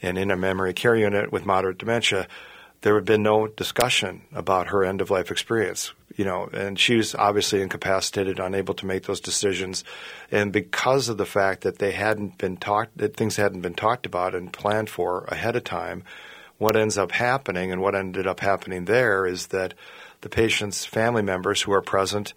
[0.00, 2.28] and in a memory care unit with moderate dementia
[2.82, 6.96] there had been no discussion about her end of life experience you know, and she
[6.96, 9.84] was obviously incapacitated, unable to make those decisions.
[10.30, 14.06] And because of the fact that they hadn't been talked, that things hadn't been talked
[14.06, 16.04] about and planned for ahead of time,
[16.58, 19.74] what ends up happening and what ended up happening there is that
[20.20, 22.34] the patient's family members who are present,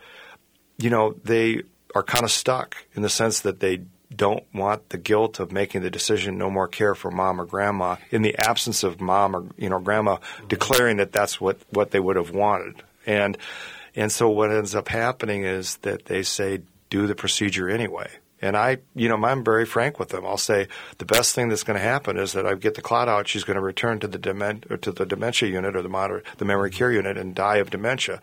[0.78, 1.62] you know, they
[1.94, 3.82] are kind of stuck in the sense that they
[4.14, 7.96] don't want the guilt of making the decision no more care for mom or grandma
[8.12, 10.48] in the absence of mom or you know grandma mm-hmm.
[10.48, 13.38] declaring that that's what what they would have wanted and
[13.96, 18.10] and so what ends up happening is that they say do the procedure anyway.
[18.42, 20.26] And I, you know, I'm very frank with them.
[20.26, 23.08] I'll say the best thing that's going to happen is that I get the clot
[23.08, 23.28] out.
[23.28, 26.46] She's going to return to the dement- or to the dementia unit or the the
[26.46, 26.78] memory mm-hmm.
[26.78, 28.22] care unit and die of dementia.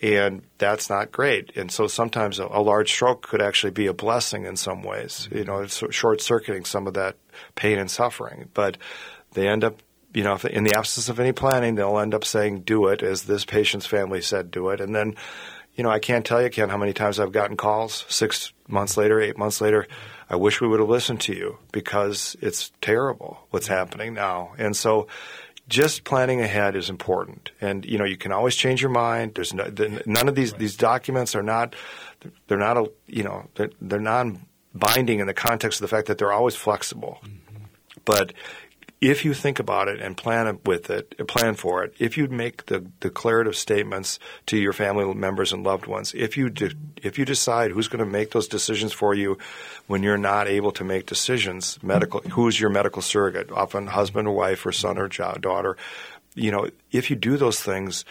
[0.00, 1.56] And that's not great.
[1.56, 5.28] And so sometimes a, a large stroke could actually be a blessing in some ways.
[5.32, 7.16] You know, it's short circuiting some of that
[7.56, 8.48] pain and suffering.
[8.54, 8.78] But
[9.32, 9.82] they end up
[10.14, 13.24] you know, in the absence of any planning, they'll end up saying, do it, as
[13.24, 14.80] this patient's family said, do it.
[14.80, 15.14] And then,
[15.74, 18.96] you know, I can't tell you, Ken, how many times I've gotten calls six months
[18.96, 19.86] later, eight months later.
[20.30, 24.54] I wish we would have listened to you because it's terrible what's happening now.
[24.58, 25.08] And so,
[25.68, 27.50] just planning ahead is important.
[27.60, 29.34] And you know, you can always change your mind.
[29.34, 29.70] There's no,
[30.06, 31.74] none of these these documents are not
[32.46, 36.08] they're not a you know they're, they're non binding in the context of the fact
[36.08, 37.18] that they're always flexible.
[37.22, 37.64] Mm-hmm.
[38.04, 38.32] But
[39.00, 42.66] if you think about it and plan with it, plan for it, if you make
[42.66, 47.24] the declarative statements to your family members and loved ones, if you de- if you
[47.24, 49.38] decide who's going to make those decisions for you
[49.86, 54.34] when you're not able to make decisions, medical who's your medical surrogate, often husband or
[54.34, 55.76] wife or son or child, daughter,
[56.34, 58.04] you know, if you do those things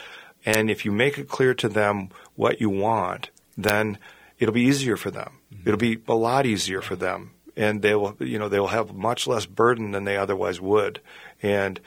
[0.46, 3.98] and if you make it clear to them what you want, then
[4.40, 5.40] it'll be easier for them.
[5.66, 8.94] It'll be a lot easier for them and they will you know they will have
[8.94, 11.02] much less burden than they otherwise would,
[11.42, 11.82] and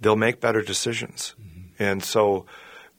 [0.00, 1.34] they'll make better decisions.
[1.38, 1.82] Mm-hmm.
[1.82, 2.46] And so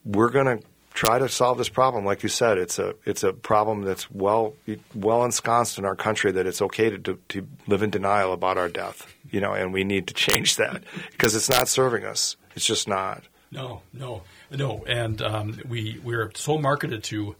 [0.05, 2.05] we're going to try to solve this problem.
[2.05, 4.53] Like you said, it's a it's a problem that's well
[4.93, 8.69] well ensconced in our country that it's okay to, to live in denial about our
[8.69, 9.07] death.
[9.31, 12.35] You know, and we need to change that because it's not serving us.
[12.55, 13.23] It's just not.
[13.51, 14.83] No, no, no.
[14.87, 17.35] And um, we we're so marketed to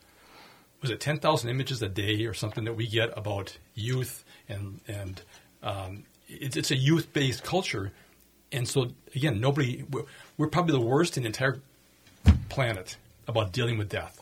[0.81, 4.81] was it ten thousand images a day or something that we get about youth and
[4.87, 5.21] and
[5.63, 7.91] um, it's, it's a youth based culture,
[8.51, 10.03] and so again, nobody we're,
[10.37, 11.59] we're, probably the worst in the entire
[12.49, 14.19] planet about dealing with death,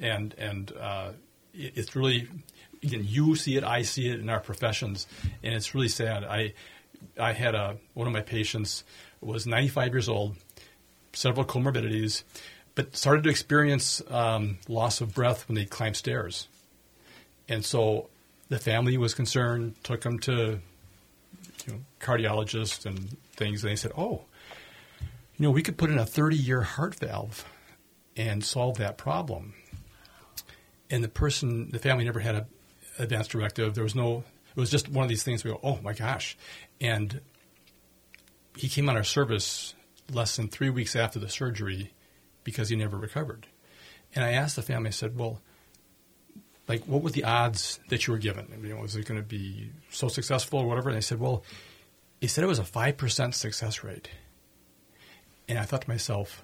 [0.00, 1.10] and and uh,
[1.54, 2.28] it, it's really
[2.82, 5.06] again you see it, I see it in our professions,
[5.42, 6.24] and it's really sad.
[6.24, 6.54] I
[7.18, 8.84] I had a one of my patients
[9.20, 10.36] was 95 years old,
[11.12, 12.22] several comorbidities,
[12.74, 16.48] but started to experience um, loss of breath when they climb stairs.
[17.48, 18.08] And so
[18.48, 20.60] the family was concerned, took him to
[21.66, 24.24] you know, cardiologists and things, and they said, "Oh,
[25.36, 27.44] you know, we could put in a 30-year heart valve
[28.16, 29.54] and solve that problem."
[30.90, 32.46] And the person, the family never had a
[32.98, 33.74] advance directive.
[33.74, 34.24] There was no.
[34.54, 35.44] It was just one of these things.
[35.44, 36.36] We go, "Oh my gosh!"
[36.80, 37.20] And
[38.56, 39.74] he came on our service
[40.12, 41.92] less than three weeks after the surgery
[42.44, 43.48] because he never recovered.
[44.14, 44.88] And I asked the family.
[44.88, 45.40] I said, "Well."
[46.68, 48.46] Like what were the odds that you were given?
[48.62, 50.88] You know, was it going to be so successful or whatever?
[50.88, 51.44] And they said, well,
[52.20, 54.08] he said it was a five percent success rate.
[55.48, 56.42] And I thought to myself,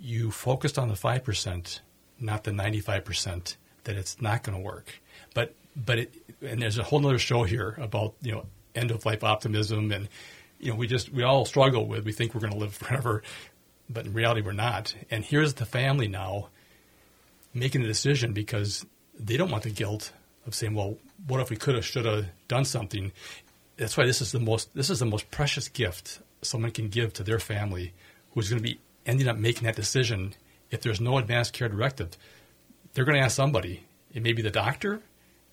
[0.00, 1.80] you focused on the five percent,
[2.18, 5.00] not the ninety-five percent that it's not going to work.
[5.34, 9.04] But but it, and there's a whole other show here about you know end of
[9.04, 10.08] life optimism and
[10.58, 13.22] you know we just we all struggle with we think we're going to live forever,
[13.88, 14.94] but in reality we're not.
[15.10, 16.48] And here's the family now
[17.54, 18.86] making the decision because
[19.18, 20.12] they don't want the guilt
[20.46, 20.96] of saying, well,
[21.26, 23.12] what if we could have, should have done something?
[23.76, 27.12] That's why this is the most this is the most precious gift someone can give
[27.14, 27.92] to their family
[28.32, 30.34] who's going to be ending up making that decision.
[30.70, 32.10] If there's no advanced care directive,
[32.94, 33.84] they're going to ask somebody.
[34.12, 35.00] It may be the doctor,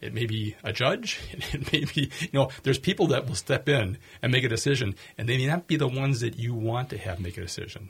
[0.02, 1.20] it may be a judge,
[1.54, 2.50] it may be you know.
[2.64, 5.76] There's people that will step in and make a decision, and they may not be
[5.76, 7.90] the ones that you want to have make a decision.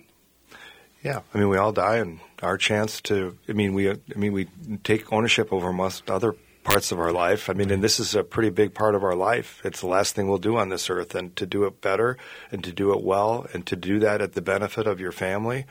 [1.04, 3.38] Yeah, I mean, we all die, and our chance to.
[3.48, 3.90] I mean, we.
[3.90, 4.48] I mean, we
[4.84, 7.50] take ownership over most other parts of our life.
[7.50, 9.62] I mean, and this is a pretty big part of our life.
[9.64, 12.18] It's the last thing we'll do on this earth, and to do it better,
[12.52, 15.66] and to do it well, and to do that at the benefit of your family,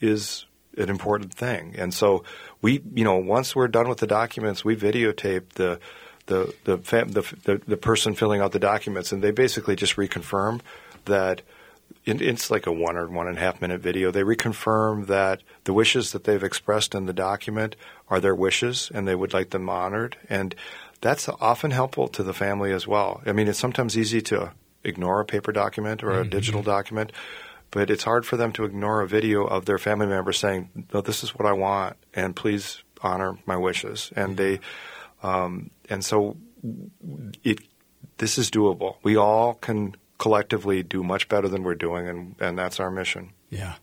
[0.00, 0.46] is
[0.78, 1.74] an important thing.
[1.76, 2.24] And so
[2.62, 5.80] we, you know, once we're done with the documents, we videotape the
[6.26, 9.96] the the, fam- the, the, the person filling out the documents, and they basically just
[9.96, 10.60] reconfirm
[11.04, 11.42] that
[12.04, 14.10] it's like a one or one and a half minute video.
[14.10, 17.74] They reconfirm that the wishes that they've expressed in the document
[18.08, 20.16] are their wishes and they would like them honored.
[20.28, 20.54] And
[21.00, 23.22] that's often helpful to the family as well.
[23.26, 24.52] I mean, it's sometimes easy to
[24.84, 26.30] ignore a paper document or a mm-hmm.
[26.30, 27.12] digital document,
[27.70, 31.00] but it's hard for them to ignore a video of their family member saying, "No,
[31.00, 34.60] this is what I want, and please honor my wishes." And they,
[35.22, 36.36] um, and so
[37.42, 37.60] it,
[38.18, 38.96] this is doable.
[39.02, 43.32] We all can collectively do much better than we're doing, and, and that's our mission.
[43.50, 43.74] Yeah.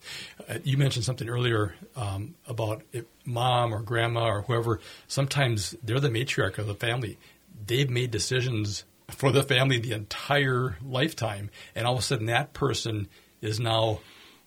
[0.49, 2.83] Uh, you mentioned something earlier um, about
[3.25, 4.79] mom or grandma or whoever.
[5.07, 7.17] Sometimes they're the matriarch of the family.
[7.65, 12.53] They've made decisions for the family the entire lifetime, and all of a sudden that
[12.53, 13.07] person
[13.41, 13.99] is now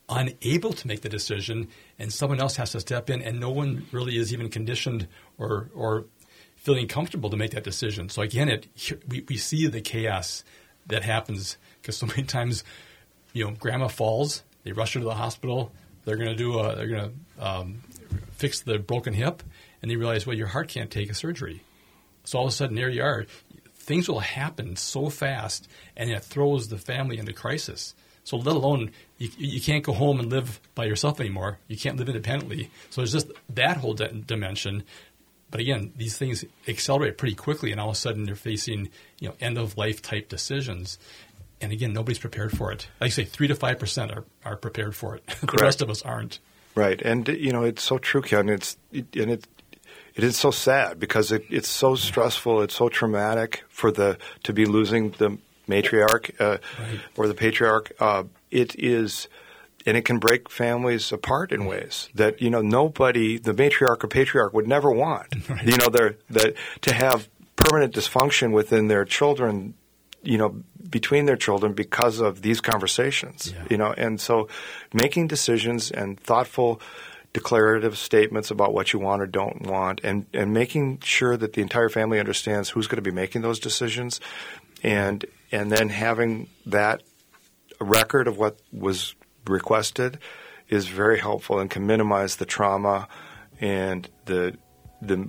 [0.09, 1.68] unable to make the decision,
[1.99, 5.07] and someone else has to step in, and no one really is even conditioned
[5.39, 6.07] or or
[6.57, 8.09] feeling comfortable to make that decision.
[8.09, 8.66] So again, it
[9.07, 10.43] we, we see the chaos
[10.89, 12.64] that happens because so many times,
[13.32, 15.72] you know, grandma falls, they rush her to the hospital.
[16.05, 17.82] They're going to do a, they're going to um,
[18.32, 19.43] fix the broken hip,
[19.82, 21.62] and they realize, well, your heart can't take a surgery.
[22.24, 23.26] So all of a sudden, there you are.
[23.74, 27.95] Things will happen so fast, and it throws the family into crisis.
[28.24, 31.59] So let alone you, you can't go home and live by yourself anymore.
[31.68, 32.70] You can't live independently.
[32.91, 34.82] So there's just that whole di- dimension.
[35.51, 38.90] But again, these things accelerate pretty quickly, and all of a sudden they're facing
[39.20, 40.99] you know end of life type decisions
[41.61, 42.88] and again, nobody's prepared for it.
[43.01, 45.26] Like I say, three to five percent are, are prepared for it.
[45.40, 46.38] the rest of us aren't.
[46.74, 48.49] Right, and you know it's so true, Ken.
[48.49, 49.47] It's it, and it
[50.14, 52.62] it is so sad because it, it's so stressful.
[52.62, 55.38] It's so traumatic for the to be losing the
[55.68, 57.01] matriarch uh, right.
[57.16, 59.28] or the patriarch, uh, it is
[59.87, 64.09] and it can break families apart in ways that you know nobody, the matriarch or
[64.09, 65.34] patriarch, would never want.
[65.49, 65.64] Right.
[65.64, 69.74] You know, they're, that to have permanent dysfunction within their children,
[70.22, 70.61] you know,
[70.91, 73.53] between their children because of these conversations.
[73.53, 73.64] Yeah.
[73.70, 74.49] You know, and so
[74.93, 76.80] making decisions and thoughtful
[77.32, 81.61] declarative statements about what you want or don't want and, and making sure that the
[81.61, 84.20] entire family understands who's going to be making those decisions
[84.82, 87.03] and and then having that
[87.80, 89.14] record of what was
[89.49, 90.18] requested
[90.68, 93.09] is very helpful and can minimize the trauma
[93.61, 94.57] and the
[95.01, 95.28] the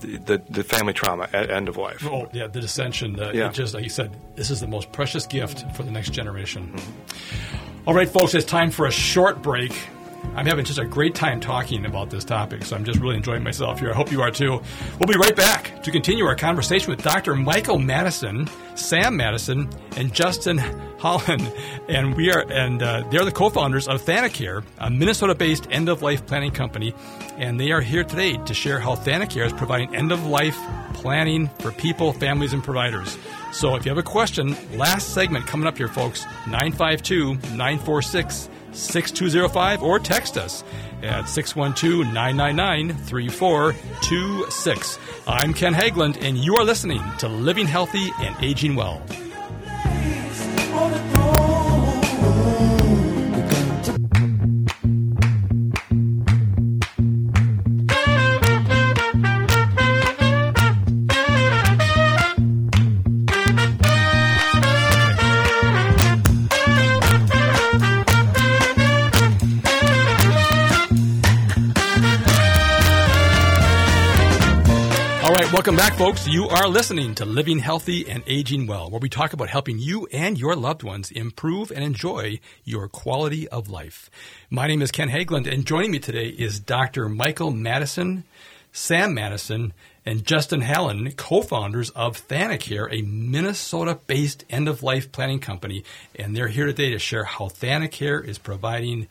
[0.00, 2.06] the, the family trauma at end of life.
[2.06, 3.18] Oh yeah, the dissension.
[3.18, 3.48] Uh, yeah.
[3.48, 6.72] just like you said, this is the most precious gift for the next generation.
[6.74, 7.88] Mm-hmm.
[7.88, 9.72] All right, folks, it's time for a short break.
[10.36, 13.42] I'm having such a great time talking about this topic, so I'm just really enjoying
[13.42, 13.90] myself here.
[13.90, 14.60] I hope you are too.
[14.98, 17.34] We'll be right back to continue our conversation with Dr.
[17.34, 20.58] Michael Madison, Sam Madison, and Justin
[20.98, 21.40] Hallen,
[21.88, 26.94] and we are and uh, they're the co-founders of Thanacare, a Minnesota-based end-of-life planning company,
[27.38, 30.58] and they are here today to share how Thanacare is providing end-of-life
[30.94, 33.16] planning for people, families, and providers.
[33.52, 39.82] So if you have a question, last segment coming up here, folks, 952 946 6205
[39.82, 40.62] or text us
[41.02, 44.98] at 612 999 3426.
[45.26, 49.02] I'm Ken Haglind, and you are listening to Living Healthy and Aging Well.
[75.66, 76.28] Welcome back, folks.
[76.28, 80.06] You are listening to Living Healthy and Aging Well, where we talk about helping you
[80.12, 84.08] and your loved ones improve and enjoy your quality of life.
[84.48, 87.08] My name is Ken Haglind, and joining me today is Dr.
[87.08, 88.22] Michael Madison,
[88.70, 89.72] Sam Madison,
[90.04, 95.82] and Justin Hallen, co-founders of Thanacare, a Minnesota-based end-of-life planning company,
[96.14, 99.08] and they're here today to share how Thanacare is providing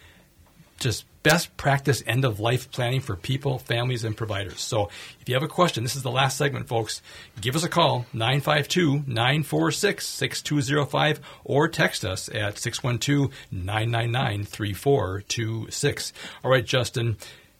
[0.79, 4.61] just best practice end of life planning for people, families, and providers.
[4.61, 7.01] So if you have a question, this is the last segment, folks.
[7.41, 16.13] Give us a call, 952 946 6205, or text us at 612 999 3426.
[16.43, 17.17] All right, Justin,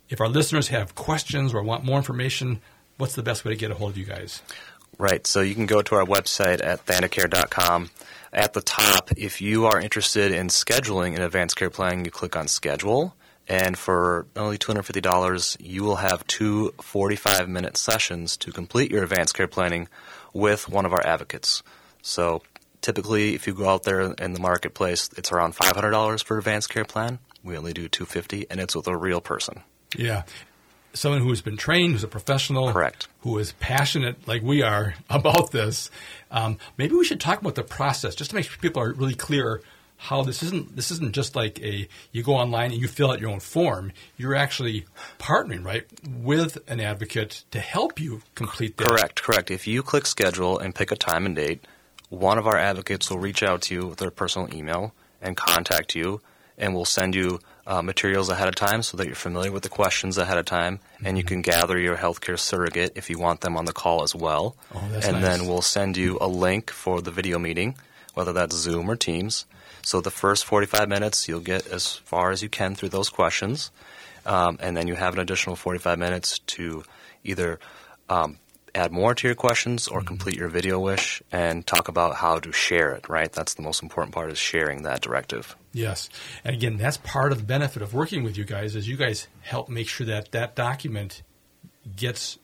[0.09, 2.61] if our listeners have questions or want more information,
[2.97, 4.43] what's the best way to get a hold of you guys?
[4.97, 5.26] Right.
[5.28, 7.89] So you can go to our website at thanacare.com.
[8.32, 12.36] At the top, if you are interested in scheduling an advanced care plan, you click
[12.36, 13.16] on schedule.
[13.47, 19.35] And for only $250, you will have two 45 minute sessions to complete your advanced
[19.35, 19.87] care planning
[20.33, 21.61] with one of our advocates.
[22.01, 22.41] So
[22.81, 26.85] typically, if you go out there in the marketplace, it's around $500 for advanced care
[26.85, 27.19] plan.
[27.43, 29.61] We only do 250 and it's with a real person.
[29.95, 30.23] Yeah.
[30.93, 34.95] Someone who has been trained, who's a professional, correct, who is passionate like we are
[35.09, 35.91] about this.
[36.31, 39.13] Um, maybe we should talk about the process just to make sure people are really
[39.13, 39.61] clear
[39.97, 43.19] how this isn't this isn't just like a you go online and you fill out
[43.19, 43.91] your own form.
[44.17, 44.85] You're actually
[45.19, 48.87] partnering right with an advocate to help you complete that.
[48.87, 49.51] Correct, correct.
[49.51, 51.65] If you click schedule and pick a time and date,
[52.09, 55.95] one of our advocates will reach out to you with their personal email and contact
[55.95, 56.21] you,
[56.57, 59.69] and will send you uh, materials ahead of time so that you're familiar with the
[59.69, 61.07] questions ahead of time, mm-hmm.
[61.07, 61.41] and you mm-hmm.
[61.41, 64.55] can gather your healthcare surrogate if you want them on the call as well.
[64.73, 65.21] Oh, and nice.
[65.21, 67.75] then we'll send you a link for the video meeting,
[68.13, 69.45] whether that's Zoom or Teams
[69.86, 73.69] so the first 45 minutes, you'll get as far as you can through those questions,
[74.25, 76.83] um, and then you have an additional 45 minutes to
[77.23, 77.59] either
[78.09, 78.39] um,
[78.73, 80.07] add more to your questions or mm-hmm.
[80.07, 83.31] complete your video wish and talk about how to share it, right?
[83.31, 85.55] That's the most important part is sharing that directive.
[85.71, 86.09] Yes.
[86.43, 89.27] And again, that's part of the benefit of working with you guys is you guys
[89.41, 91.21] help make sure that that document
[91.95, 92.39] gets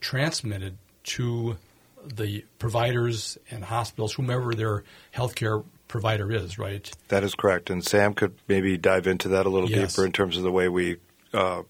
[0.00, 1.58] transmitted to
[2.02, 4.82] the providers and hospitals, whomever their
[5.14, 6.90] healthcare provider is, right?
[7.08, 7.70] That is correct.
[7.70, 9.94] And Sam could maybe dive into that a little yes.
[9.94, 10.96] deeper in terms of the way we
[11.32, 11.62] uh,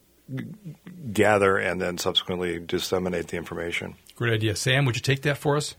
[1.12, 3.94] gather and then subsequently disseminate the information.
[4.16, 4.56] Great idea.
[4.56, 5.74] Sam, would you take that for us?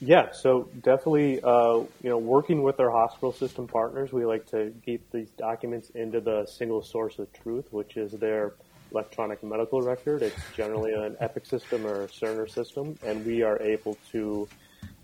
[0.00, 4.74] Yeah, so definitely, uh, you know, working with our hospital system partners, we like to
[4.84, 8.52] keep these documents into the single source of truth, which is their
[8.92, 10.22] electronic medical record.
[10.22, 14.46] It's generally an Epic system or a Cerner system, and we are able to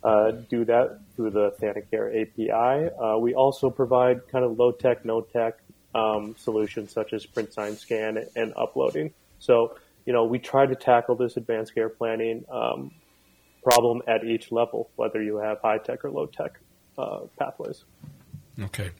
[0.04, 2.94] uh, do that through the Thanacare API.
[2.94, 5.58] Uh, we also provide kind of low tech, no tech
[5.94, 9.12] um, solutions such as print, sign, scan, and uploading.
[9.38, 12.92] So, you know, we try to tackle this advanced care planning um,
[13.62, 16.58] problem at each level, whether you have high tech or low tech
[16.98, 17.84] uh, pathways.
[18.60, 18.90] Okay.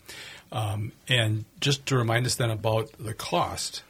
[0.51, 3.83] Um, and just to remind us then about the cost,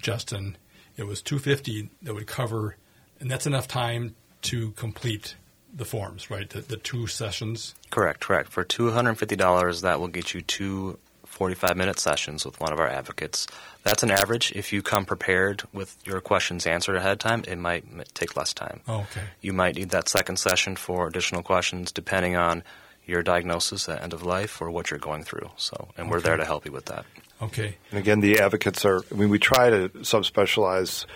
[0.00, 0.56] Justin,
[0.96, 2.76] it was 250 that would cover,
[3.20, 5.36] and that's enough time to complete
[5.74, 6.48] the forms, right?
[6.48, 7.74] The, the two sessions.
[7.90, 8.50] Correct, correct.
[8.50, 13.46] For $250, that will get you two 45 minute sessions with one of our advocates.
[13.84, 14.52] That's an average.
[14.52, 18.52] If you come prepared with your questions answered ahead of time, it might take less
[18.52, 18.80] time.
[18.88, 19.22] Oh, okay.
[19.40, 22.64] You might need that second session for additional questions depending on
[23.06, 25.50] your diagnosis at end of life or what you're going through.
[25.56, 27.06] So, and we're there to help you with that.
[27.40, 27.76] Okay.
[27.90, 31.06] And again, the advocates are, I mean, we try to subspecialize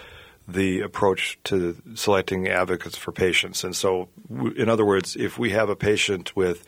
[0.49, 3.65] the approach to selecting advocates for patients.
[3.65, 4.09] And so,
[4.57, 6.65] in other words, if we have a patient with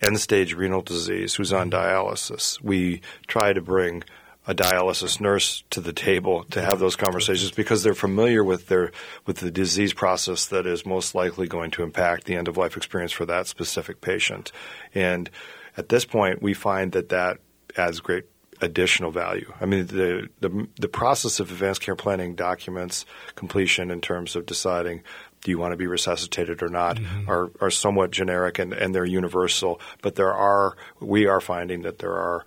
[0.00, 4.02] end stage renal disease who's on dialysis, we try to bring
[4.46, 8.90] a dialysis nurse to the table to have those conversations because they're familiar with their
[9.24, 12.76] with the disease process that is most likely going to impact the end of life
[12.76, 14.50] experience for that specific patient.
[14.94, 15.30] And
[15.76, 17.38] at this point, we find that that
[17.76, 18.24] adds great
[18.62, 19.52] additional value.
[19.60, 23.04] I mean, the, the the process of advanced care planning documents
[23.34, 25.02] completion in terms of deciding
[25.42, 27.28] do you want to be resuscitated or not mm-hmm.
[27.28, 29.80] are, are somewhat generic and, and they're universal.
[30.00, 32.44] But there are we are finding that there are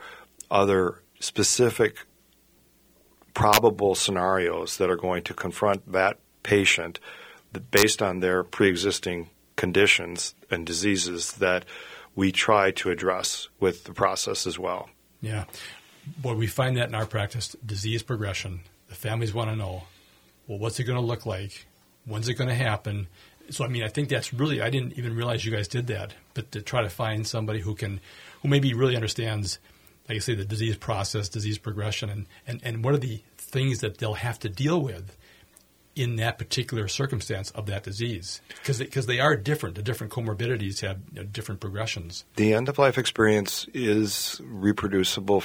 [0.50, 2.06] other specific
[3.34, 7.00] probable scenarios that are going to confront that patient
[7.52, 11.66] that based on their pre-existing conditions and diseases that
[12.16, 14.90] we try to address with the process as well.
[15.22, 15.46] Yeah.
[16.06, 18.62] Boy, we find that in our practice disease progression.
[18.90, 19.84] The families want to know,
[20.48, 21.66] well, what's it going to look like?
[22.06, 23.08] When's it going to happen?
[23.50, 26.14] So, I mean, I think that's really, I didn't even realize you guys did that,
[26.34, 28.00] but to try to find somebody who can,
[28.42, 29.60] who maybe really understands,
[30.08, 33.80] like I say, the disease process, disease progression, and, and, and what are the things
[33.80, 35.16] that they'll have to deal with
[35.96, 38.42] in that particular circumstance of that disease.
[38.50, 39.76] Because they, 'cause they are different.
[39.76, 42.26] The different comorbidities have you know, different progressions.
[42.36, 45.44] The end of life experience is reproducible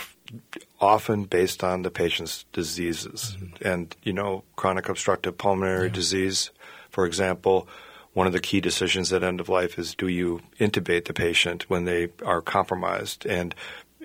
[0.81, 3.37] often based on the patient's diseases.
[3.39, 3.69] Mm-hmm.
[3.69, 5.93] And, you know, chronic obstructive pulmonary Yeah.
[5.95, 6.51] disease,
[6.91, 7.69] for example,
[8.13, 11.71] one of the key decisions at end of life is do you intubate the patient
[11.71, 13.25] when they are compromised?
[13.25, 13.55] And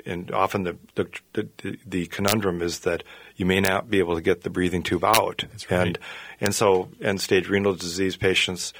[0.06, 3.02] and often the, the the the conundrum is that
[3.36, 5.44] you may not be able to get the breathing tube out.
[5.70, 5.88] Right.
[5.88, 6.00] And
[6.42, 8.74] and so end stage renal disease patients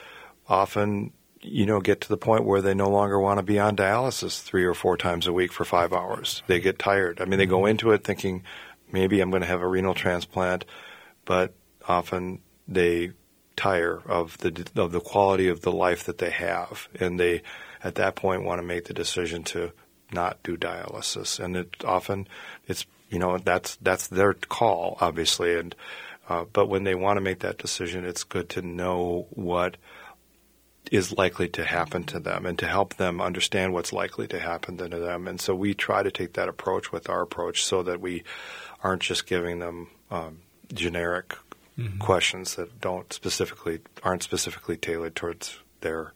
[0.48, 3.76] often you know get to the point where they no longer want to be on
[3.76, 6.44] dialysis three or four times a week for five hours.
[6.48, 7.22] They get tired.
[7.22, 7.70] I mean, they go mm-hmm.
[7.70, 8.44] into it thinking
[8.92, 10.66] maybe I'm going to have a renal transplant,
[11.26, 11.54] but
[11.88, 13.12] often they
[13.56, 17.42] tire of the of the quality of the life that they have, and they
[17.84, 19.72] at that point want to make the decision to
[20.12, 21.40] not do dialysis.
[21.40, 22.28] And it often
[22.68, 25.76] it's you know that's that's their call, obviously, and
[26.28, 29.78] uh, but when they want to make that decision, it's good to know what
[30.92, 34.78] is likely to happen to them and to help them understand what's likely to happen
[34.78, 35.28] to them.
[35.28, 38.24] And so we try to take that approach with our approach so that we
[38.84, 40.42] aren't just giving them um,
[40.72, 41.36] generic
[42.00, 46.14] questions that don't specifically aren't specifically tailored towards their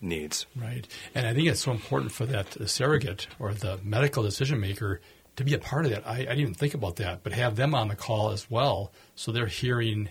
[0.00, 0.46] needs.
[0.54, 0.86] Right.
[1.14, 5.00] And I think it's so important for that surrogate or the medical decision maker
[5.36, 6.06] to be a part of that.
[6.06, 8.92] I, I didn't even think about that, but have them on the call as well
[9.14, 10.08] so they're hearing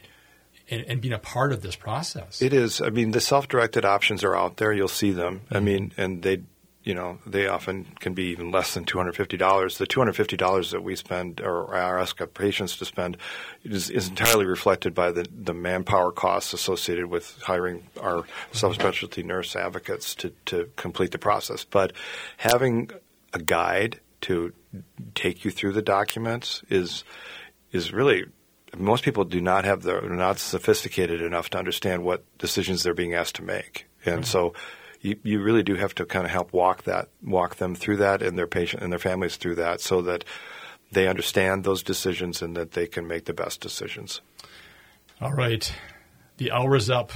[0.70, 2.42] and, and being a part of this process.
[2.42, 2.82] It is.
[2.82, 4.74] I mean, the self-directed options are out there.
[4.74, 5.42] You'll see them.
[5.50, 5.66] I mm-hmm.
[5.66, 6.42] mean, and they,
[6.84, 9.78] you know, they often can be even less than two hundred fifty dollars.
[9.78, 13.18] The two hundred fifty dollars that we spend, or our ask our patients to spend,
[13.64, 18.24] is, is entirely reflected by the the manpower costs associated with hiring our
[18.54, 21.64] subspecialty nurse advocates to to complete the process.
[21.64, 21.94] But
[22.38, 22.92] having
[23.34, 24.54] a guide to
[25.14, 27.04] take you through the documents is
[27.72, 28.26] is really
[28.78, 32.94] most people do not have the are not sophisticated enough to understand what decisions they're
[32.94, 34.24] being asked to make, and mm-hmm.
[34.24, 34.54] so
[35.02, 38.22] you, you really do have to kind of help walk that walk them through that
[38.22, 40.24] and their patient and their families through that, so that
[40.92, 44.22] they understand those decisions and that they can make the best decisions.
[45.22, 45.72] All right.
[46.38, 47.12] The hour is up.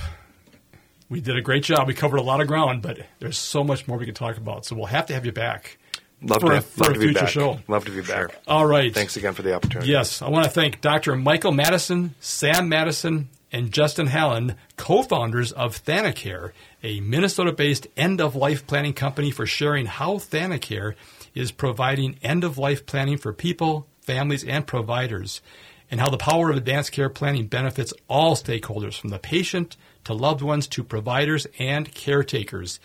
[1.10, 1.88] We did a great job.
[1.88, 4.66] We covered a lot of ground, but there's so much more we can talk about.
[4.66, 5.78] So we'll have to have you back.
[6.22, 7.30] Love For to, a- love for to future back.
[7.30, 7.60] show.
[7.68, 8.36] Love to be back.
[8.48, 8.94] All right.
[8.94, 9.90] Thanks again for the opportunity.
[9.92, 11.16] Yes, I want to thank Dr.
[11.16, 16.52] Michael Madison, Sam Madison, and Justin Hallen, co-founders of Thanacare,
[16.84, 20.94] a Minnesota-based end-of-life planning company for sharing how Thanacare
[21.34, 25.42] is providing end-of-life planning for people, families, and providers,
[25.90, 30.14] and how the power of advanced care planning benefits all stakeholders, from the patient to
[30.14, 32.80] loved ones to providers and caretakers.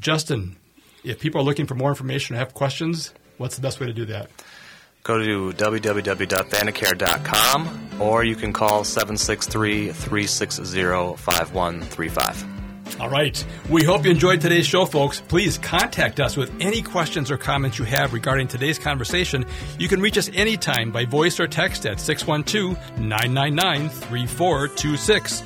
[0.00, 0.56] Justin,
[1.04, 3.92] if people are looking for more information or have questions, what's the best way to
[3.92, 4.30] do that?
[5.04, 12.58] Go to www.thanacare.com or you can call 763 360 5135.
[13.00, 13.44] All right.
[13.70, 15.20] We hope you enjoyed today's show, folks.
[15.20, 19.46] Please contact us with any questions or comments you have regarding today's conversation.
[19.78, 25.42] You can reach us anytime by voice or text at 612 999 3426.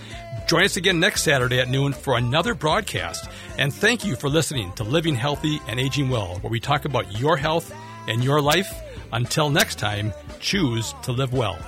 [0.47, 3.29] Join us again next Saturday at noon for another broadcast.
[3.59, 7.19] And thank you for listening to Living Healthy and Aging Well, where we talk about
[7.19, 7.75] your health
[8.09, 8.73] and your life.
[9.13, 11.59] Until next time, choose to live well.